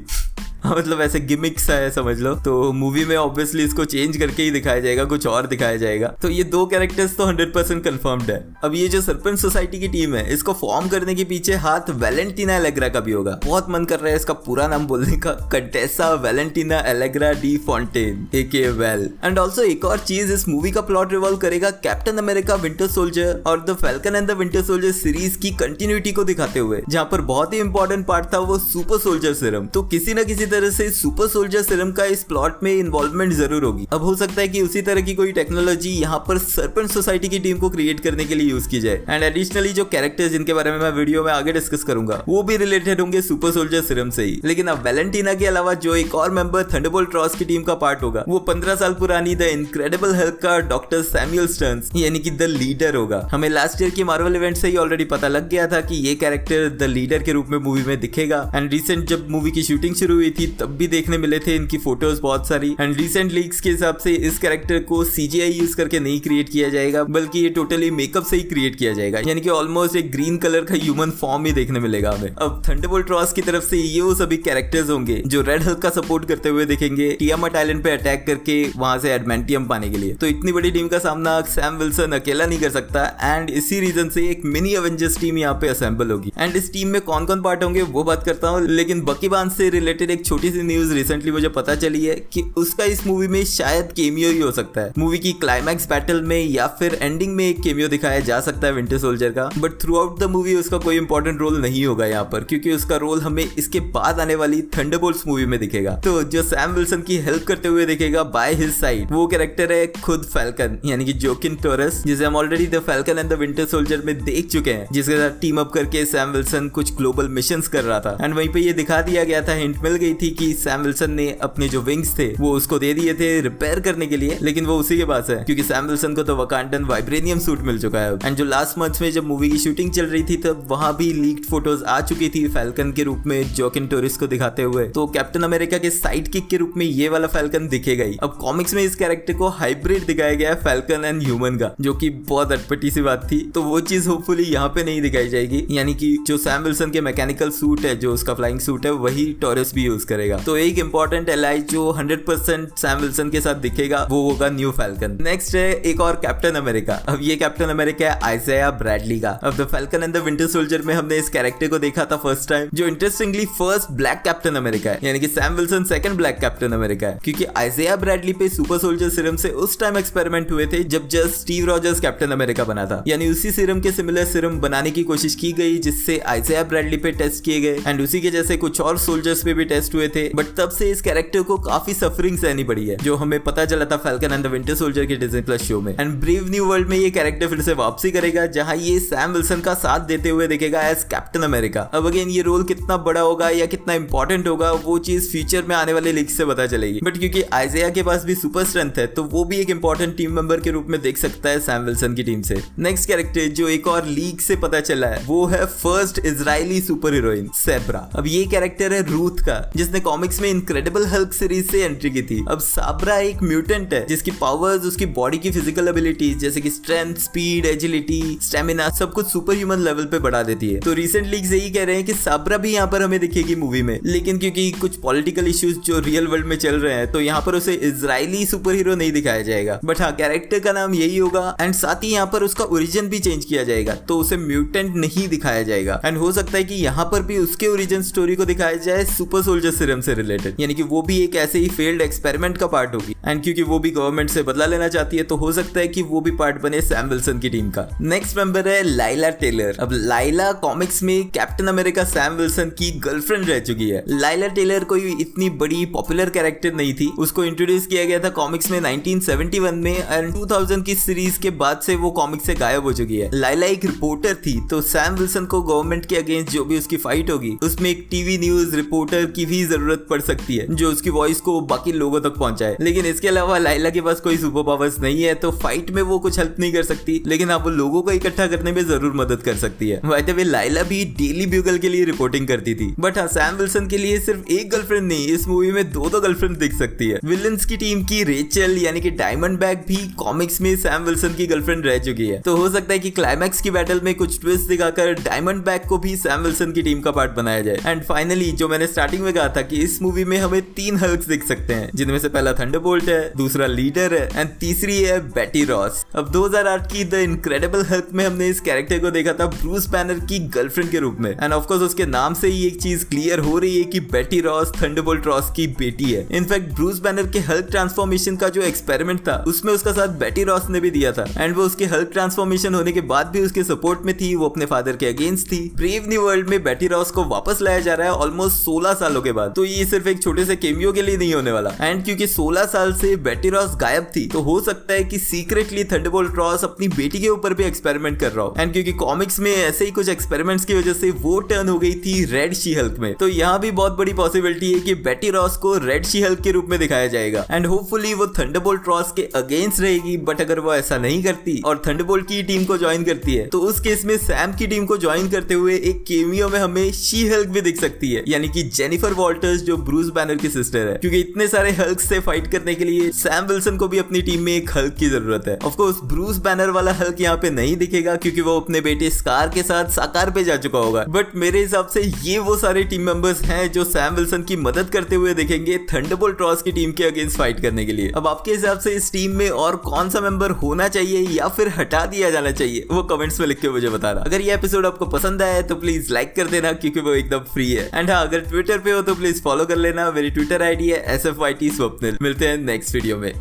मतलब 0.76 1.00
ऐसे 1.00 1.20
गिमिक्स 1.22 1.68
है, 1.70 1.90
समझ 1.90 2.18
लो। 2.20 2.34
तो 2.44 2.72
मूवी 2.72 3.04
में 3.04 3.16
ऑब्वियसली 3.16 3.64
इसको 3.64 3.84
चेंज 3.86 4.16
करके 4.16 4.42
ही 4.42 4.50
दिखाया 4.50 4.80
जाएगा, 4.80 5.04
कुछ 5.04 5.26
और 5.26 5.46
दिखाया 5.46 5.76
जाएगा। 5.76 6.08
तो 6.22 6.28
ये 6.28 6.44
दो 6.46 6.64
कैरेक्टर्स 6.66 7.16
तो 7.16 7.24
हंड्रेड 7.24 7.52
परसेंट 7.54 7.82
कन्फर्म्ड 7.84 8.30
है। 8.30 8.38
अब 8.64 8.74
ये 8.74 8.88
जो 8.88 9.00
सरपंच 9.00 9.38
सोसाइटी 9.38 9.80
की 9.80 9.88
टीम 9.88 10.14
है, 10.14 10.32
इसको 10.34 10.52
फॉर्म 10.52 10.88
करने 10.88 11.14
के 11.14 11.24
पीछे 11.24 11.54
हाथ 11.56 11.90
वेलेंटीना 11.96 12.56
एलेग्रा 12.56 12.88
का 12.88 13.00
भी 13.00 13.12
होगा। 13.12 13.38
बहुत 13.44 13.70
मन 13.70 13.84
कर 13.84 14.00
रहा 14.00 14.10
है 14.10 14.16
इसका 14.16 14.34
पूरा 14.46 14.66
नाम 14.68 14.86
बोलने 14.86 15.16
का। 15.18 15.32
Contessa 15.52 16.12
Valentina 16.22 16.78
Allegra 16.86 17.32
de 17.32 17.56
Fontaine 17.66 18.26
A 18.34 18.42
K 18.42 18.68
Val 18.72 19.08
and 19.24 19.38
also 19.38 19.62
एक 19.62 19.84
और 19.84 19.98
चीज़ 20.00 20.32
इस 20.32 20.48
मूवी 20.48 20.70
का 20.70 20.80
प्लॉट 20.82 21.12
रिवॉल्व 21.12 21.36
करेगा 21.38 21.70
कैप्टन 21.82 22.18
अमेरिका 22.18 22.54
विंटर 22.56 22.86
सोल्जर 22.88 23.42
और 23.46 23.64
the 23.64 23.74
Falcon 23.76 24.16
and 24.16 24.28
the 24.28 24.36
Winter 24.38 24.62
Soldier 24.62 24.92
series 24.92 25.38
की 25.38 25.50
कंटिन्यूटी 25.56 26.12
को 26.12 26.24
दिखाते 26.24 26.60
हुए, 26.60 26.82
जहाँ 26.88 27.04
पर 27.12 27.20
बहुत 27.22 27.52
ही 27.52 27.58
इंपॉर्टेंट 27.60 28.06
पार्ट 28.06 28.32
था 28.34 28.38
वो 28.40 28.58
सुपर 28.58 28.98
सोल्जर 28.98 29.34
सिरम 29.34 29.66
तो 29.66 29.82
किसी 29.84 30.14
न 30.14 30.24
किसी 30.24 30.46
तरह 30.46 30.55
से 30.70 30.88
सुपर 30.90 31.28
सोल्जर 31.28 31.62
सिरम 31.62 31.90
का 31.92 32.04
इस 32.06 32.22
प्लॉट 32.24 32.62
में 32.62 32.72
इन्वॉल्वमेंट 32.72 33.32
ज़रूर 33.32 33.64
होगी। 33.64 33.86
अब 33.92 34.02
हो 34.02 34.14
सकता 34.16 34.40
है 34.40 34.48
कि 34.48 34.62
उसी 34.62 34.82
तरह 34.82 35.00
की 35.00 35.14
कोई 35.14 35.32
टेक्नोलॉजी 35.32 35.90
यहाँ 35.90 36.18
पर 36.18 36.38
सरपंच 36.38 36.90
सोसाइटी 36.90 37.28
की 37.28 37.38
टीम 37.38 37.58
को 37.58 37.70
क्रिएट 37.70 38.00
करने 38.00 38.24
के 38.24 38.34
लिए 38.34 38.50
यूज़ 38.50 38.68
की 38.68 38.80
जाए। 38.80 39.02
एंड 39.08 39.22
एडिशनली 39.24 39.72
जो 39.72 39.84
कैरेक्टर्स 39.86 40.30
जिनके 40.32 40.54
बारे 40.54 40.70
में 40.70 40.78
मैं 40.78 40.90
वीडियो 40.92 41.24
में 41.24 41.32
आगे 41.32 41.52
डिस्कस 41.52 41.82
करूँगा, 41.84 42.22
वो 42.28 42.42
भी 42.42 42.56
रिलेटेड 42.56 43.00
होंगे 43.00 43.22
सुपर 43.22 43.50
सोल्जर 43.52 43.82
सिरम 43.82 44.10
से 44.10 44.24
ही। 44.24 44.40
लेकिन 44.44 44.66
अब 44.66 44.82
वेलेंटीना 44.86 45.34
के 45.34 45.46
अलावा 45.46 45.74
जो 45.76 45.94
एक 45.96 46.14
और 46.14 46.30
मेंबर 46.32 46.64
थंडरबोल्ट 46.74 47.10
ट्रॉस 47.10 47.34
की 47.34 47.44
टीम 47.44 47.62
का 47.62 47.74
पार्ट 47.76 48.02
होगा, 48.02 48.24
वो 48.28 48.38
पंद्रह 48.46 48.74
साल 48.76 48.94
पुरानी 48.94 49.34
द 49.34 49.42
इनक्रेडिबल 49.50 50.14
हेल्प 50.14 50.38
का 50.42 50.58
डॉक्टर 50.68 51.02
सैम्यूल 51.04 51.46
स्टर्न्स 51.48 51.90
यानी 51.96 52.18
कि 52.18 52.30
द 52.32 52.42
लीडर 52.50 52.94
होगा। 52.96 53.28
हमें 53.32 53.48
लास्ट 53.48 53.82
ईयर 53.82 53.90
की 53.90 54.04
मार्वल 54.04 54.36
इवेंट 54.36 54.56
से 54.56 54.68
ही 54.68 54.76
ऑलरेडी 54.76 55.04
पता 55.06 55.28
लग 55.28 55.48
गया 55.48 55.66
था 55.66 55.80
कि 55.82 55.96
ये 55.98 56.14
कैरेक्टर 56.16 56.68
द 56.78 56.88
लीडर 56.88 57.22
के 57.22 57.32
रूप 57.32 57.46
में 57.48 57.58
मूवी 57.60 57.82
में 57.84 57.98
दिखेगा। 58.00 58.40
एंड 58.54 58.70
रिसेंट 58.72 59.04
जब 59.06 59.28
मूवी 59.30 59.50
की 59.50 59.62
शूटिंग 59.62 59.94
शुरू 59.94 60.14
हुई 60.14 60.30
थी 60.30 60.45
तब 60.60 60.76
भी 60.76 60.87
देखने 60.88 61.19
मिले 61.19 61.38
थे 61.38 61.54
इनकी 61.56 61.78
फ़ोटोज़ 61.78 62.20
बहुत 62.20 62.48
सारी। 62.48 62.75
एंड 62.81 62.96
रिसेंट 62.96 63.32
लीक्स 63.32 63.60
के 63.60 63.70
हिसाब 63.70 63.96
से 63.96 64.12
इस 64.26 64.38
कैरेक्टर 64.38 64.78
को 64.82 65.02
सीजीआई 65.06 65.50
यूज़ 65.50 65.76
करके 65.76 66.00
नहीं 66.00 66.20
क्रिएट 66.20 66.48
किया 66.48 66.69
जाएगा, 66.69 67.04
बल्कि 67.06 67.38
ये 67.38 67.48
टोटली 67.50 67.90
मेकअप 67.93 68.25
से 68.25 68.37
ही 68.37 68.43
क्रिएट 68.44 68.76
किया 68.76 68.93
जाएगा। 68.93 69.20
यानी 69.26 69.40
कि 69.40 69.48
ऑलमोस्ट 69.50 69.96
एक 69.96 70.10
ग्रीन 70.12 70.37
कलर 70.38 70.64
का 70.64 70.75
ह्यूमन 70.75 71.10
फॉर्म 71.12 71.46
ही 71.46 71.52
देखने 71.52 71.81
मिलेगा 71.81 72.10
हमें। 72.12 72.31
अब 72.31 72.62
थंडरबोल्ट 72.69 73.10
रॉस 73.10 73.32
की 73.32 73.43
तरफ़ 73.43 73.64
से 73.64 73.76
ये 73.76 74.00
वो 74.00 74.14
सभी 74.14 74.37
कैरेक्टर्स 74.38 74.90
होंगे, 74.90 75.22
जो 75.26 75.43
रेड 75.43 75.62
हल्क 75.62 75.78
का 75.78 75.90
सपोर्ट 75.90 76.28
करते 76.28 76.49
हुए 76.49 76.64
दिखेंगे 76.66 77.10
टियामट 77.19 77.56
आइलैंड 77.56 77.82
पे 77.84 77.90
अटैक 77.90 78.26
करके 78.26 78.62
वहाँ 78.76 78.99
से 78.99 79.12
एडमेंटियम 79.12 79.64
पाने 79.66 79.90
के 79.90 79.99
लिए। 79.99 80.14
तो 80.14 80.26
इतनी 80.26 80.52
बड़ी 80.52 80.70
टीम 80.70 80.88
का 80.88 80.99
सामना 80.99 81.40
सैम 81.49 81.76
विल्सन 81.76 82.12
अकेला 82.12 82.46
नहीं 82.46 82.58
कर 82.60 82.70
सकता 82.70 83.04
एंड 83.25 83.50
इसी 83.52 83.81
रीजन 83.81 84.08
से 84.08 84.28
एक 84.31 84.44
मिनी 84.46 84.75
एवेंजर्स 84.75 85.19
टीम 85.20 85.38
यहाँ 85.38 85.54
पे 85.54 85.69
असेंबल 85.69 86.10
होगी। 86.10 86.32
एंड 86.38 86.56
इस 86.56 86.72
टीम 86.72 86.88
में 86.88 87.00
कौन 87.02 87.26
कौन 87.26 87.42
पार्ट 87.42 87.62
होंगे, 87.64 87.82
वो 87.82 88.04
बात 88.04 88.25
करता 88.25 88.49
हूँ, 88.49 88.66
लेकिन 88.69 89.00
बकी 89.02 89.28
बाँध 89.28 89.50
से 89.52 89.69
रिलेटेड 89.70 90.10
एक 90.10 90.25
छोटी 90.26 90.50
सी 90.50 90.62
न्यूज़ 90.62 90.93
रिसेंटली 90.94 91.31
मुझे 91.32 91.49
पता 91.50 91.75
चली 91.76 92.05
है 92.05 92.14
कि 92.32 92.43
उसका 92.56 92.84
इस 92.84 93.06
मूवी 93.06 93.28
में 93.28 93.44
शायद 93.46 93.93
केमियो 93.96 94.31
ही 94.31 94.40
हो 94.40 94.50
सकता 94.52 94.81
है। 94.81 94.93
मूवी 94.99 95.19
की 95.19 95.32
क्लाइमैक्स 95.34 95.88
बैटल 95.88 96.20
में 96.23 96.38
या 96.40 96.67
फिर 96.78 96.99
एंडिंग 97.02 97.34
में 97.37 97.44
एक 97.44 97.61
केमियो 97.62 97.88
दिखाया 97.88 98.20
जा 98.23 98.40
सकता 98.40 98.67
है 98.67 98.73
विंटर 98.73 98.99
सोल्जर 98.99 99.31
का। 99.31 99.49
But 99.58 99.81
through 99.82 99.96
out 99.99 100.19
the 100.20 100.25
movie 100.31 100.55
उसका 100.55 100.78
कोई 100.78 100.96
इंपॉर्टेंट 100.96 101.40
रोल 101.40 101.61
नहीं 101.61 101.84
होगा 101.87 102.06
यहाँ 102.06 102.25
पर, 102.32 102.44
क्योंकि 102.44 102.73
उसका 102.73 102.96
रोल 102.96 103.20
हमें 103.20 103.44
इसके 103.44 103.81
बाद 103.90 104.20
आने 104.20 104.34
वाली 104.34 104.61
थंडरबोल्ट्स 104.76 105.26
मूवी 105.26 105.46
में 105.46 105.58
दिखेगा। 105.61 105.94
तो 106.05 106.23
जो 106.25 106.43
सैम 106.43 106.73
विल्सन 106.73 107.02
की 107.02 107.17
हेल्प 107.19 107.44
करते 107.44 107.69
हुए 107.69 107.87
दिखेगा 107.87 108.23
बाय 108.34 108.55
हिज 108.55 108.73
साइड 108.75 109.12
वो 109.12 109.26
कैरेक्टर 109.26 109.73
है 109.73 109.87
खुद 110.02 110.25
फैल्कन 110.25 110.78
यानी 110.85 111.04
कि 111.04 111.12
जोकिन 111.25 111.56
टोरस 111.62 112.02
जिसे 112.06 112.25
हम 112.25 112.37
already 112.37 112.66
the 112.66 112.78
Falcon 112.87 113.18
and 113.18 113.30
the 113.30 113.38
Winter 113.38 113.66
Soldier 113.66 114.02
में 114.04 114.14
देख 114.25 114.47
चुके 114.49 114.73
हैं, 114.73 114.87
जिसके 114.92 115.16
साथ 115.18 115.40
टीम 115.40 115.61
अप 115.61 115.71
करके 115.73 116.04
सैम 116.06 116.30
विल्सन 116.30 116.68
कुछ 116.71 116.95
ग्लोबल 116.97 117.28
मिशन 117.30 117.61
कर 117.73 117.85
रहा 117.85 118.00
था। 118.00 118.16
एंड 118.21 118.35
वहीं 118.35 118.49
पे 118.49 118.61
ये 118.61 118.73
दिखा 118.75 119.00
दिया 119.02 119.25
गया 119.25 119.40
था 119.42 119.52
हिंट 119.54 119.83
मिल 119.83 119.95
गई 119.97 120.12
थी 120.23 120.30
कि 120.30 120.52
सैम 120.54 120.82
विल्सन 120.82 121.11
ने 121.12 121.26
अपने 121.42 121.68
जो 121.68 121.80
विंग्स 121.82 122.18
थे, 122.18 122.26
वो 122.35 122.52
उसको 122.52 122.78
दे 122.78 122.92
दिए 122.94 123.14
थे 123.14 123.40
रिपेयर 123.40 123.80
करने 123.80 124.06
के 124.06 124.16
लिए, 124.16 124.38
लेकिन 124.42 124.66
वो 124.66 124.76
उसी 124.78 124.96
के 124.99 125.04
पास 125.04 125.30
है, 125.30 125.37
क्योंकि 125.37 125.62
सैम 125.64 125.87
विल्सन 125.87 126.14
को 126.14 126.23
तो 126.23 126.37
वकांडन 126.37 126.85
वाइब्रेनियम 126.85 127.38
सूट 127.38 127.61
मिल 127.62 127.78
चुका 127.78 128.00
है 128.00 128.14
एंड 128.16 128.37
जो 128.37 128.44
लास्ट 128.44 128.78
मंथ 128.78 129.00
में 129.02 129.11
जब 129.12 129.25
मूवी 129.25 129.50
की 129.50 129.58
शूटिंग 129.58 129.90
चल 129.92 130.06
रही 130.06 130.23
थी, 130.23 130.37
तब 130.38 130.66
वहाँ 130.68 130.94
भी 130.96 131.12
लीक्ड 131.12 131.44
फ़ोटोज़ 131.46 131.85
आ 131.85 132.00
चुकी 132.02 132.28
थी 132.28 132.46
फैल्कन 132.49 132.92
के 132.92 133.02
रूप 133.02 133.23
में 133.26 133.54
जोकिन 133.54 133.87
टोरिस 133.87 134.16
को 134.16 134.26
दिखाते 134.26 134.62
हुए। 134.64 134.88
तो 134.88 135.06
कैप्टन 135.08 135.42
अमेरिका 135.42 135.78
के 135.78 135.90
साइड 135.90 136.28
किक 136.28 136.49
के 136.49 136.56
रूप 136.56 136.73
में 136.76 136.87
ये 136.87 137.08
वाला 137.08 137.26
फैल्कन 137.28 137.68
दिखेगा 137.68 138.04
ही 138.04 138.16
अब 138.23 138.37
कॉमिक्स 138.40 138.75
में 138.75 138.82
इस 138.82 138.94
कैरेक्टर 138.96 139.35
को 139.35 139.49
हाइब्रिड 139.50 140.06
दिखाया 140.06 140.35
गया 140.35 140.50
है 140.50 140.56
फैल्कन 140.56 141.04
एंड 141.04 141.23
ह्यूमन 141.23 141.56
का, 141.56 141.75
जो 141.80 141.94
की 141.94 142.11
बहुत 142.11 142.52
अटपटी 142.52 142.90
सी 142.90 143.02
बात 143.02 143.28
थी। 143.32 143.38
तो 143.54 143.62
वो 143.62 143.80
चीज़ 143.82 144.08
होपफुली 144.08 144.44
यहाँ 144.44 144.68
पे 144.68 144.85
नहीं 144.85 145.00
दिखाई 145.02 145.28
जाएगी। 145.28 145.64
यानी 145.70 145.94
कि 145.94 146.16
जो 146.26 146.37
सैम 146.38 146.62
विल्सन 146.62 146.90
के 146.90 147.00
मैकेनिकल 147.00 147.50
सूट 147.52 147.80
है, 147.80 147.94
जो 147.96 148.12
उसका 148.14 148.35
फ्लाइंग 148.35 148.61
सूट 148.61 148.87
है, 148.87 148.92
वही 148.94 149.25
टोरिस 149.40 149.75
भी 149.75 149.85
यूज़ 149.85 150.05
करेगा। 150.06 150.36
तो 150.46 150.56
एक 150.56 150.78
इंपॉर्टेंट 150.78 151.28
एलाई 151.28 151.60
जो 151.70 151.90
हंड्रेड 151.90 152.25
परसेंट 152.26 152.68
सैम 152.78 152.98
विल्सन 152.98 153.30
के 153.30 153.40
साथ 153.40 153.54
दिखेगा, 153.56 154.06
वो 154.10 154.22
होगा 154.22 154.48
न्यू 154.50 154.70
फैल्कन 154.70 155.18
नेक्स्ट 155.22 155.54
है 155.54 155.72
एक 155.82 156.00
और 156.00 156.16
कैप्टन 156.16 156.54
अमेरिका 156.54 156.94
अब 157.08 157.18
ये 157.22 157.36
कैप्टन 157.36 157.64
अमेरिका 157.64 158.10
है 158.10 158.18
आइजया 158.22 158.70
ब्रैडली 158.70 159.18
का। 159.20 159.30
अब 159.42 159.56
the 159.56 159.66
Falcon 159.66 160.02
and 160.02 160.14
the 160.14 160.16
Winter 160.16 160.46
Soldier 160.46 160.82
में 160.82 160.94
हमने 160.94 161.16
इस 161.16 161.28
कैरेक्टर 161.28 161.68
को 161.68 161.78
देखा 161.78 162.04
था 162.04 162.16
फ़र्स्ट 162.16 162.48
टाइम 162.48 162.68
जो 162.75 162.86
interestingly 162.86 163.44
first 163.58 163.90
black 163.92 164.22
Captain 164.25 164.54
America 164.54 164.90
है। 164.90 164.98
यानी 165.02 165.20
कि 165.20 165.26
Sam 165.28 165.54
Wilson 165.54 165.84
second 165.84 166.16
black 166.16 166.38
Captain 166.38 166.72
America 166.72 167.06
है। 167.06 167.18
क्योंकि 167.25 167.44
आइजया 167.56 167.96
ब्रैडली 167.96 168.32
पे 168.32 168.48
सुपर 168.48 168.78
सोल्जर 168.78 169.10
सिरम 169.10 169.36
से 169.36 169.48
उस 169.48 169.78
टाइम 169.80 169.98
एक्सपेरिमेंट 169.98 170.50
हुए 170.50 170.66
थे, 170.66 170.82
जब 170.84 171.08
just 171.08 171.34
Steve 171.34 171.66
Rogers 171.66 172.00
Captain 172.00 172.30
America 172.30 172.64
बना 172.64 172.86
था। 172.86 173.02
यानी 173.08 173.28
उसी 173.30 173.50
सिरम 173.50 173.80
के 173.80 173.92
सिमिलर 173.92 174.25
सिरम 174.25 174.58
बनाने 174.60 174.90
की 174.90 175.02
कोशिश 175.02 175.34
की 175.34 175.52
गई, 175.52 175.78
जिससे 175.78 176.18
आइजया 176.18 176.62
ब्रैडली 176.64 176.96
पे 176.96 177.10
टेस्ट 177.12 177.44
किए 177.44 177.60
गए। 177.60 177.80
एंड 177.86 178.00
उसी 178.00 178.20
के 178.20 178.30
जैसे 178.30 178.56
कुछ 178.56 178.80
और 178.80 178.98
सोल्जर्स 178.98 179.42
पे 179.42 179.54
भी 179.54 179.64
टेस्ट 179.64 179.94
हुए 179.96 180.08
थे। 180.08 180.28
बट 180.34 180.54
तब 180.56 180.70
से 180.70 180.90
इस 180.90 181.02
कैरेक्टर 181.02 181.42
को 181.42 181.56
काफ़ी 181.60 181.94
सफरिंग 181.94 182.38
सहनी 182.38 182.64
पड़ी 182.64 182.86
है, 182.86 182.96
जो 182.98 183.16
हमें 183.16 183.38
पता 183.42 183.64
चला 183.64 183.84
था 183.84 183.96
Falcon 183.98 184.32
and 184.32 184.44
the 184.44 184.46
Winter 184.48 184.74
Soldier 184.74 185.06
के 185.06 185.16
डिजनी 185.16 185.40
प्लस 185.42 185.62
शो 185.62 185.80
में। 185.80 185.94
एंड 185.94 186.12
ब्रेव 186.20 186.48
न्यू 186.50 186.64
वर्ल्ड 186.66 186.88
में 186.88 186.96
ये 186.96 187.10
कैरेक्टर 187.10 187.48
फिर 187.48 187.60
से 187.62 187.72
वापसी 187.74 188.10
करेगा, 188.10 188.46
जहाँ 188.48 188.76
ये 188.76 188.98
सैम 189.00 189.32
विल्सन 189.32 189.60
का 189.60 189.74
साथ 189.76 190.06
देते 190.06 190.28
हुए 190.28 190.46
देखेगा 190.48 190.82
एज 190.88 191.04
कैप्टन 191.06 191.42
अमेरिका 191.42 191.80
अब 191.94 192.06
अगेन 192.06 192.30
ये 192.30 192.42
रोल 192.42 192.64
कितना 192.64 192.96
बड़ा 192.98 193.20
होगा 193.20 193.48
या 193.50 193.66
कितना 193.66 193.94
इंपॉर्टेंट 193.94 194.48
होगा, 194.48 194.70
वो 194.72 194.98
चीज़ 195.00 195.30
फ्यूचर 195.30 195.64
में 195.68 195.74
आने 195.76 195.92
वाले 195.92 196.12
लीक 196.12 196.30
से 196.30 196.44
पता 196.46 196.66
चलेगी। 196.66 197.00
बट 197.04 197.18
क्योंकि 197.18 197.42
आइजिया 197.52 197.88
के 197.90 198.02
पास 198.02 198.24
भी 198.24 198.34
सुपर 198.36 198.64
स्ट्रेंथ 198.66 198.98
है 198.98 199.06
तो 199.08 199.24
वो 199.26 199.44
भी 199.44 199.56
एक 199.56 199.70
इंपॉर्टेंट 199.70 200.16
टीम 200.16 200.32
मेंबर 200.32 200.60
के 200.60 200.70
रूप 200.70 200.86
में 200.88 201.00
देख 201.02 201.18
सकता 201.18 201.48
है 201.48 201.60
सैम 201.60 201.82
विल्सन 201.82 202.14
की 202.14 202.22
टीम 202.22 202.42
से। 202.42 202.62
नेक्स्ट 202.78 203.08
कैरेक्टर 203.08 203.48
जो 203.56 203.68
एक 203.68 203.86
और 203.88 204.06
लीक 204.06 204.40
से 204.40 204.56
पता 204.58 204.80
चला 204.80 205.06
है, 205.06 205.22
वो 205.26 205.44
है 205.46 205.64
first 205.66 206.18
Israeli 206.26 206.80
super 206.82 207.14
heroine 207.14 207.48
Sabra 207.56 207.98
अब 208.16 208.26
ये 208.26 208.44
कैरेक्टर 208.46 208.92
है 208.92 209.00
रूथ 209.08 209.40
का 209.40 209.54
जिसने 209.87 210.00
कॉमिक्स 210.02 210.40
में 210.40 210.49
इनक्रेडिबल 210.50 211.05
हल्क 211.07 211.33
सीरीज़ 211.33 211.71
से 211.71 211.83
एंट्री 211.85 212.11
की 212.11 212.23
थी। 212.23 212.45
अब 212.50 212.61
साबरा 212.61 213.16
एक 213.19 213.43
म्यूटेंट 213.43 213.93
है, 213.95 214.05
जिसकी 214.07 214.31
पावर्स 214.38 214.85
उसकी 214.87 215.07
बॉडी 215.19 215.38
की 215.38 215.50
फ़िज़िकल 215.50 215.88
एबिलिटीज 215.88 216.38
जैसे 216.38 216.61
कि 216.61 216.71
स्ट्रेंथ 216.71 217.14
स्पीड 217.16 217.66
एजिलिटी 217.66 218.38
स्टेमिना 218.43 218.88
सब 218.90 219.12
कुछ 219.12 219.26
सुपर 219.26 219.55
ह्यूमन 219.57 219.81
लेवल 219.81 220.05
पे 220.07 220.19
बढ़ा 220.19 220.43
देती 220.43 220.71
है। 220.71 220.81
तो 220.81 220.93
रिसेंट 220.95 221.26
लीक्स 221.26 221.52
यही 221.52 221.71
कह 221.71 221.85
रहे 221.85 221.97
हैं 221.97 222.05
कि 222.07 222.14
साबरा 222.14 222.57
भी 222.57 222.73
यहाँ 222.73 222.87
पर 222.93 223.02
हमें 223.02 223.19
दिखेगी 223.21 223.55
मूवी 223.57 223.83
में। 223.83 223.99
लेकिन 224.05 224.38
क्योंकि 224.38 224.71
कुछ 224.81 224.97
पॉलिटिकल 225.00 225.49
इश्यूज़ 225.49 225.78
जो 225.87 225.99
रियल 226.00 226.26
वर्ल्ड 226.26 226.47
में 226.47 226.57
चल 226.57 226.76
रहे 226.76 226.95
हैं 226.95 227.11
तो 227.12 227.21
यहाँ 227.21 227.43
पर 227.47 227.55
उसे 227.55 227.75
इसराइली 227.90 228.45
सुपर 228.47 228.75
हीरो 228.75 228.95
नहीं 228.97 229.12
दिखाया 229.12 229.43
जाएगा। 229.43 229.78
बट 229.85 230.00
हाँ 230.00 230.11
कैरेक्टर 230.16 230.61
का 230.61 230.73
नाम 230.73 230.95
यही 230.95 231.16
होगा 231.19 231.57
एंड 231.61 231.75
साथ 231.75 232.05
ही 232.05 232.12
यहाँ 232.12 232.26
पर 232.33 232.43
उसका 232.45 232.64
ओरिजिन 232.66 233.09
भी 233.09 233.19
चेंज 233.21 233.45
किया 233.45 233.64
जाएगा 233.64 233.95
तो 234.09 234.19
उसे 234.19 234.37
म्यूटेंट 234.38 234.95
नहीं 234.97 235.28
दिखाया 235.28 235.62
जाएगा। 235.62 236.00
एंड 236.05 236.19
हो 236.19 236.33
सकता 236.33 236.59
है 236.59 236.64
कि 236.64 236.83
यहाँ 236.83 237.05
पर 237.12 237.23
भी 237.23 237.38
उसके 237.38 237.66
ओरिजिन 237.69 238.02
स्टोरी 238.05 238.37
को 238.37 238.45
दिखाया 238.47 238.76
जाए 238.83 239.05
सुपर 239.07 239.43
सोल्जर 239.43 239.71
सिरम 239.76 240.00
से 240.00 240.14
रिलेटेड 240.14 240.61
यानी 240.61 240.75
कि 240.75 240.83
वो 240.85 241.02
भी 241.02 241.18
एक 241.21 241.37
ऐसे 241.37 241.59
ही 241.59 241.68
फेल्ड 241.71 242.02
एक्सपेरिमेंट 242.02 242.59
का 242.59 242.66
पार्ट 242.66 242.95
होगी। 242.95 243.16
एंड 243.26 243.42
क्योंकि 243.42 243.62
वो 243.62 243.78
भी 243.78 243.90
गवर्नमेंट 243.90 244.30
से 244.30 244.42
बदला 244.42 244.66
लेना 244.66 244.88
चाहती 244.88 245.16
है 245.16 245.23
तो 245.23 245.37
हो 245.37 245.52
सकता 245.52 245.80
है 245.80 245.88
कि 245.88 246.02
वो 246.04 246.21
भी 246.21 246.30
पार्ट 246.37 246.61
बने 246.62 246.80
सैम 246.83 247.09
विल्सन 247.09 247.38
की 247.38 247.49
टीम 247.49 247.71
का। 247.71 247.88
नेक्स्ट 248.02 248.37
मेंबर 248.37 248.68
है 248.68 248.83
लाइला 248.85 249.30
टेलर 249.40 249.76
अब 249.80 249.90
लाइला 249.92 250.50
कॉमिक्स 250.62 251.02
में 251.02 251.28
कैप्टन 251.30 251.66
अमेरिका 251.66 252.04
सैम 252.06 252.35
विल्सन 252.35 252.71
की 252.78 252.90
गर्लफ्रेंड 253.00 253.49
रह 253.49 253.59
चुकी 253.61 253.88
है। 253.88 254.04
लाइला 254.11 254.47
टेलर 254.50 254.85
कोई 254.85 255.16
इतनी 255.21 255.50
बड़ी 255.56 255.85
पॉपुलर 255.88 256.30
कैरेक्टर 256.30 256.75
नहीं 256.75 256.95
थी। 256.95 257.06
उसको 257.18 257.45
इंट्रोड्यूस 257.45 257.87
किया 257.87 258.04
गया 258.04 258.18
था 258.18 258.28
कॉमिक्स 258.33 258.71
में 258.71 258.80
1971 258.80 259.75
में 259.75 259.97
एंड 259.97 260.33
2000 260.33 260.85
की 260.85 260.95
सीरीज़ 260.97 261.38
के 261.40 261.50
बाद 261.56 261.80
से 261.83 261.95
वो 261.97 262.11
कॉमिक्स 262.12 262.47
से 262.47 262.54
गायब 262.54 262.83
हो 262.83 262.92
चुकी 262.92 263.16
है। 263.16 263.30
लाइला 263.35 263.66
एक 263.66 263.85
रिपोर्टर 263.85 264.35
थी 264.37 264.59
तो 264.68 264.80
सैम 264.85 265.14
विल्सन 265.14 265.45
को 265.47 265.61
गवर्नमेंट 265.62 266.06
के 266.06 266.16
अगेंस्ट 266.16 266.52
जो 266.52 266.64
भी 266.64 266.78
उसकी 266.78 266.97
फाइट 266.99 267.30
होगी, 267.30 267.56
उसमें 267.62 267.90
एक 267.90 268.06
टीवी 268.11 268.37
न्यूज़ 268.38 268.75
रिपोर्टर 268.76 269.26
की 269.26 269.45
भी 269.47 269.64
ज़रूरत 269.66 270.06
पड़ 270.11 270.20
सकती 270.23 270.56
है, 270.56 270.66
जो 270.70 270.90
उसकी 270.90 271.11
वॉइस 271.11 271.40
को 271.40 271.61
बाकी 271.66 271.92
लोगों 271.94 272.20
तक 272.20 272.37
पहुँचाए। 272.38 272.76
लेकिन 272.80 273.06
इसके 273.06 273.28
अलावा 273.28 273.58
लाइला 273.58 273.90
के 273.90 274.00
पास 274.00 274.20
कोई 274.20 274.37
सुपर 274.37 274.62
पावर्स 274.64 274.99
नहीं 275.00 275.23
है 275.23 275.35
तो 275.37 275.50
फाइट 275.62 275.90
में 275.90 276.02
वो 276.02 276.18
कुछ 276.18 276.38
हेल्प 276.38 276.56
नहीं 276.61 276.73
कर 276.73 276.82
सकती। 276.85 277.23
लेकिन 277.26 277.50
आप 277.50 277.66
लोगों 277.68 278.02
को 278.02 278.12
इकट्ठा 278.12 278.46
करने 278.46 278.73
में 278.73 278.82
ज़रूर 278.85 279.12
मदद 279.16 279.42
कर 279.42 279.56
सकती 279.56 279.88
है। 279.88 280.00
वाई 280.04 280.32
वे 280.32 280.44
लाइला 280.44 280.82
भी 280.85 281.04
डेली 281.18 281.46
ब्यूगल 281.46 281.78
के 281.78 281.88
लिए 281.88 282.04
रिपोर्टिंग 282.04 282.46
करती 282.49 282.75
थी। 282.75 282.94
बट 283.00 283.18
हाँ 283.18 283.26
सैम 283.28 283.56
विल्सन 283.56 283.87
के 283.87 283.99
लिए 283.99 284.18
सिर्फ़ 284.20 284.52
एक 284.52 284.70
गर्लफ्रेंड 284.70 285.06
नहीं, 285.08 285.26
इस 285.28 285.46
मूवी 285.49 285.70
में 285.73 285.90
दो 285.92 286.08
दो 286.11 286.20
गर्लफ्रेंड 286.20 286.56
दिख 286.58 286.73
सकती 286.75 287.08
है। 287.08 287.20
विलन्स 287.25 287.64
की 287.64 287.76
टीम 287.76 288.02
की 288.04 288.23
रेचल 288.25 288.76
यानी 288.78 289.00
कि 289.00 289.11
डायमंड 289.12 289.58
बैग 289.58 289.85
भी 289.88 289.96
कॉमिक्स 290.18 290.61
में 290.61 290.75
सैम 290.76 291.04
विल्सन 291.04 291.35
की 291.35 291.46
गर्लफ्रेंड 291.46 291.87
रह 291.87 291.99
चुकी 292.00 292.26
है। 292.26 292.40
तो 292.40 292.56
हो 292.56 292.68
सकता 292.70 292.92
है 292.92 292.99
कि 292.99 293.11
क्लाइमैक्स 293.11 293.61
की 293.61 293.70
बैटल 293.70 294.00
में 294.04 294.14
कुछ 294.14 294.40
ट्विस्ट 294.40 294.68
दिखाकर 294.68 295.12
डायमंड 295.23 295.64
बैग 295.64 295.87
को 295.88 295.99
भी 295.99 296.16
सैम 296.16 296.40
विल्सन 296.40 296.73
की 296.73 296.82
टीम 296.82 297.00
का 297.00 297.11
पार्ट 297.11 297.32
बनाया 297.32 297.61
जाए। 297.61 297.78
एंड 297.87 298.02
फाइनली 298.04 298.50
जो 298.52 298.68
मैंने 298.68 298.87
स्टार्टिंग 298.87 299.23
में 299.23 299.32
कहा 299.35 299.49
था 299.56 299.62
कि 299.62 299.76
इस 299.76 300.00
मूवी 300.02 300.25
में 300.25 300.36
हमें 300.38 300.60
तीन 300.72 300.96
हल्क 300.96 301.26
दिख 301.28 301.46
सकते 301.46 301.75
हैं, 301.75 301.90
जिनमें 301.94 302.18
से 302.18 302.28
पहला 302.28 302.52
थंडरबोल्ट 302.52 303.08
है, 303.08 303.32
दूसरा 303.36 303.66
लीडर 303.66 304.14
है 304.14 304.28
एंड 304.36 304.50
तीसरी 304.60 305.02
है 305.02 305.18
बेटी 305.30 305.64
रॉस 305.64 306.04
अब 306.14 306.30
2008 306.32 306.86
की 306.92 307.04
द 307.04 307.14
इनक्रेडिबल 307.26 307.84
हल्क 307.84 308.08
में 308.12 308.25
हमने 308.26 308.48
इस 308.48 308.60
कैरेक्टर 308.60 308.98
को 308.98 309.10
देखा 309.10 309.32
था 309.32 309.46
ब्रूस 309.46 309.88
बैनर 309.88 310.18
की 310.20 310.38
गर्लफ्रेंड 310.48 310.90
के 310.90 310.98
रूप 310.98 311.16
में. 311.20 311.30
एंड 311.32 311.52
ऑफकोर्स 311.52 311.82
उसके 311.82 312.06
नाम 312.06 312.34
से 312.34 312.48
ही 312.48 312.66
एक 312.66 312.80
चीज़ 312.82 313.04
क्लियर 313.04 313.38
हो 313.38 313.58
रही 313.58 313.78
है 313.78 313.84
कि 313.84 314.00
बेटी 314.12 314.40
रॉस 314.40 314.72
थंडरबोल्ट 314.82 315.26
रॉस 315.26 315.50
की 315.56 315.66
बेटी 315.78 316.10
है. 316.12 316.26
इनफैक्ट 316.30 316.75
ब्रूस 316.75 317.00
बैनर 317.00 317.26
के 317.26 317.38
हल्क 317.38 317.68
ट्रांसफॉर्मेशन 317.70 318.36
का 318.36 318.48
जो 318.48 318.62
एक्सपेरिमेंट 318.62 319.20
था, 319.20 319.36
उसमें 319.46 319.72
उसका 319.72 319.92
साथ 319.92 320.08
बेटी 320.18 320.44
रॉस 320.44 320.68
ने 320.70 320.80
भी 320.80 320.90
दिया 320.90 321.12
था. 321.12 321.26
एंड 321.38 321.56
वो 321.56 321.62
उसके 321.62 321.84
हल्क 321.84 322.10
ट्रांसफॉर्मेशन 322.12 322.75
होने 322.75 322.92
के 322.92 323.00
बाद 323.00 323.26
भी 323.26 323.40
उसके 323.40 323.64
सपोर्ट 323.64 324.00
में 324.02 324.16
थी, 324.16 324.34
वो 324.34 324.48
अपने 324.48 324.66
फादर 324.66 324.96
के 324.96 325.06
अगेंस्ट 325.06 325.46
थी. 325.46 325.60
ब्रेव 325.76 326.08
न्यू 326.08 326.22
वर्ल्ड 326.22 326.48
में 326.48 326.62
बेटी 326.64 326.86
रॉस 326.86 327.10
को 327.10 327.25
वापस 327.25 327.58
लाया 327.62 327.80
जा 327.80 327.94
रहा 327.94 328.06
है 328.06 328.12
ऑलमोस्ट 328.14 328.56
16 328.56 328.94
सालों 328.94 329.22
के 329.22 329.32
बाद. 329.32 329.45
तो 329.48 329.64
ये 329.64 329.84
सिर्फ़ 329.84 330.08
एक 330.08 330.22
छोटे 330.22 330.44
से 330.44 330.56
केमियो 330.56 330.92
के 330.92 331.02
लिए 331.02 331.16
नहीं 331.16 331.34
होने 331.34 331.52
वाला। 331.52 331.74
एंड 331.80 332.04
क्योंकि 332.04 332.26
16 332.26 332.64
साल 332.66 332.92
से 332.94 333.14
बेटी 333.24 333.48
रॉस 333.48 333.76
गायब 333.76 334.10
थी 334.16 334.26
तो 334.26 334.40
हो 334.40 334.60
सकता 334.60 334.94
है 334.94 335.04
कि 335.04 335.18
सीक्रेटली 335.18 335.84
थंडरबोल्ट 335.84 336.36
रॉस 336.36 336.64
अपनी 336.64 336.88
बेटी 336.88 337.20
के 337.20 337.28
ऊपर 337.28 337.54
भी 337.54 337.64
एक्सपेरिमेंट 337.64 338.18
कर 338.20 338.32
रहा 338.32 338.44
हो। 338.44 338.54
एंड 338.58 338.72
क्योंकि 338.72 338.92
कॉमिक्स 338.94 339.38
में 339.40 339.50
ऐसे 339.52 339.84
ही 339.84 339.90
कुछ 339.90 340.08
एक्सपेरिमेंट्स 340.08 340.64
की 340.64 340.74
वजह 340.74 340.92
से 340.92 341.10
वो 341.10 341.38
टर्न 341.42 341.68
हो 341.68 341.78
गई 341.78 341.92
थी 341.96 342.24
रेड 342.24 342.54
शी 342.54 342.74
हल्क 342.74 342.96
में। 342.98 343.12
तो 343.14 343.28
यहाँ 343.28 343.60
भी 343.60 343.70
बहुत 343.72 343.96
बड़ी 343.98 344.12
पॉसिबिलिटी 344.14 344.72
है 344.72 344.80
कि 344.80 344.94
बेटी 345.04 345.30
रॉस 345.30 345.56
को 345.56 345.76
रेड 345.78 346.04
शी 346.06 346.20
हल्क 346.22 346.40
के 346.40 346.52
रूप 346.52 346.66
में 346.70 346.78
दिखाया 346.78 347.06
जाएगा। 347.06 347.46
एंड 347.50 347.66
होपफुली 347.66 348.14
वो 348.14 348.26
थंडरबोल्ट 348.38 348.88
रॉस 348.88 349.12
के 349.12 349.22
अगेंस्ट 349.34 349.80
रहेगी 349.80 350.16
बट 350.18 350.40
अगर 350.40 350.60
वो 350.60 350.74
ऐसा 350.74 350.98
नहीं 350.98 351.22
करती 351.24 351.60
और 351.66 351.82
थंडरबोल्ट 351.86 352.26
की 352.28 352.42
टीम 352.42 352.64
को 352.64 352.78
ज्वाइन 352.78 353.04
करती 353.04 353.34
है 353.34 353.46
तो 353.46 353.60
उस 353.60 353.80
केस 353.80 354.04
में 354.04 354.16
सैम 354.18 354.52
की 354.52 354.66
टीम 354.66 354.86
को 354.86 354.96
ज्वाइन 354.96 355.28
करते 355.30 355.54
हुए 355.54 355.74
एक 355.76 356.02
केमियो 356.04 356.48
में 356.48 356.58
हमें 356.58 356.92
शी 356.92 357.26
हल्क 357.28 357.48
भी 357.48 357.60
दिख 357.60 357.80
सकती 357.80 358.12
है। 358.12 358.22
यानी 358.28 358.48
कि 358.48 358.62
जेनिफर 358.74 359.14
वॉल्टर्स 359.26 359.62
जो 359.62 359.76
ब्रूस 359.85 360.11
बैनर 360.14 360.37
की 360.37 360.49
सिस्टर 360.50 360.87
है। 360.88 360.95
क्योंकि 360.97 361.21
इतने 361.21 361.49
सारे 361.49 361.71
हल्क 361.75 362.00
से 362.00 362.21
फाइट 362.23 362.50
करने 362.50 362.75
के 362.75 362.85
लिए 362.85 363.11
सैम 363.14 363.47
विल्सन 363.47 363.76
को 363.76 363.88
भी 363.88 363.99
अपनी 363.99 364.23
टीम 364.23 364.42
में 364.42 364.52
एक 364.54 364.71
हल्क 364.76 364.95
की 364.95 365.09
ज़रूरत 365.09 365.45
है। 365.49 365.59
ऑफकोर्स 365.64 365.97
ब्रूस 366.06 366.37
बैनर 366.40 366.71
वाला 366.71 366.92
हल्क 366.95 367.21
यहाँ 367.21 367.37
पे 367.37 367.50
नहीं 367.52 367.76
दिखेगा, 367.76 368.14
क्योंकि 368.16 368.40
वो 368.40 368.59
अपने 368.61 368.80
बेटे 368.80 369.11
स्कार 369.11 369.49
के 369.49 369.62
साथ 369.62 369.90
साकार 369.92 370.30
पे 370.30 370.45
जा 370.45 370.56
चुका 370.59 370.78
होगा। 370.78 371.04
बट 371.11 371.35
मेरे 371.37 371.61
हिसाब 371.61 371.88
से 371.88 372.02
ये 372.23 372.38
वो 372.40 372.56
सारे 372.56 372.83
टीम 372.85 373.02
मेंबर्स 373.02 373.42
हैं 373.42 373.71
जो 373.73 373.85
सैम 373.87 374.14
विल्सन 374.14 374.42
की 374.42 374.56
मदद 374.59 374.90
करते 374.90 375.16
हुए 375.16 375.35
देखेंगे 375.35 375.78
थंडरबोल्ट 375.92 376.40
रॉस 376.40 376.62
की 376.62 376.73
टीम 376.73 376.92
के 376.92 377.04
अगेंस्ट 377.04 377.38
फाइट 377.38 377.61
करने 377.61 377.85
के 377.85 377.92
लिए। 377.92 378.11
अब 378.16 378.26
आपके 378.26 378.52
हिसाब 378.52 378.78
से 378.80 378.92
इस 378.92 379.11
टीम 379.12 379.37
में 379.37 379.49
और 379.50 379.76
कौन 379.85 380.11
सा 380.11 380.21
मेंबर 380.21 380.50
होना 380.62 380.88
चाहिए 380.88 381.21
या 381.30 381.49
फिर 381.50 381.68
हटा 381.76 382.04
दिया 382.06 382.30
जाना 382.30 382.50
चाहिए, 382.52 382.87
वो 382.90 383.02
कमेंट्स 383.04 383.40
में 383.40 383.47
लिख 383.47 383.61
के 383.61 383.68
मुझे 383.71 383.88
बताना। 383.90 384.21
अगर 384.23 384.40
ये 384.40 384.54
एपिसोड 384.54 384.87
आपको 384.87 385.06
पसंद 385.09 385.42
आया 385.42 385.61
तो 385.62 385.75
प्लीज़ 385.76 386.12
लाइक 386.12 386.35
कर 386.37 386.47
देना, 386.49 386.73
क्योंकि 386.75 387.00
वो 387.00 387.14
एकदम 387.14 387.38
फ्री 387.52 387.71
है। 387.73 387.90
एंड 387.95 388.11
हाँ 388.11 388.21
अगर 388.26 388.40
ट्विटर 388.42 388.78
पे 388.78 388.90
हो 388.90 389.02
तो 389.02 389.14
प्लीज़ 389.16 389.42
फॉलो 389.42 389.64
कर 389.66 389.76
लेना। 389.76 390.11
मेरी 390.12 390.30
ट्विटर 390.30 390.62
आईडी 390.62 390.88
है 390.88 391.02
S 391.14 391.26
F 391.26 391.37
Y 391.37 391.54
T 391.54 391.70
Swapnil 391.70 392.18
मिलते 392.23 392.49
हैं 392.49 392.56
नेक्स्ट 392.58 392.94
वीडियो 392.94 393.16
में। 393.16 393.32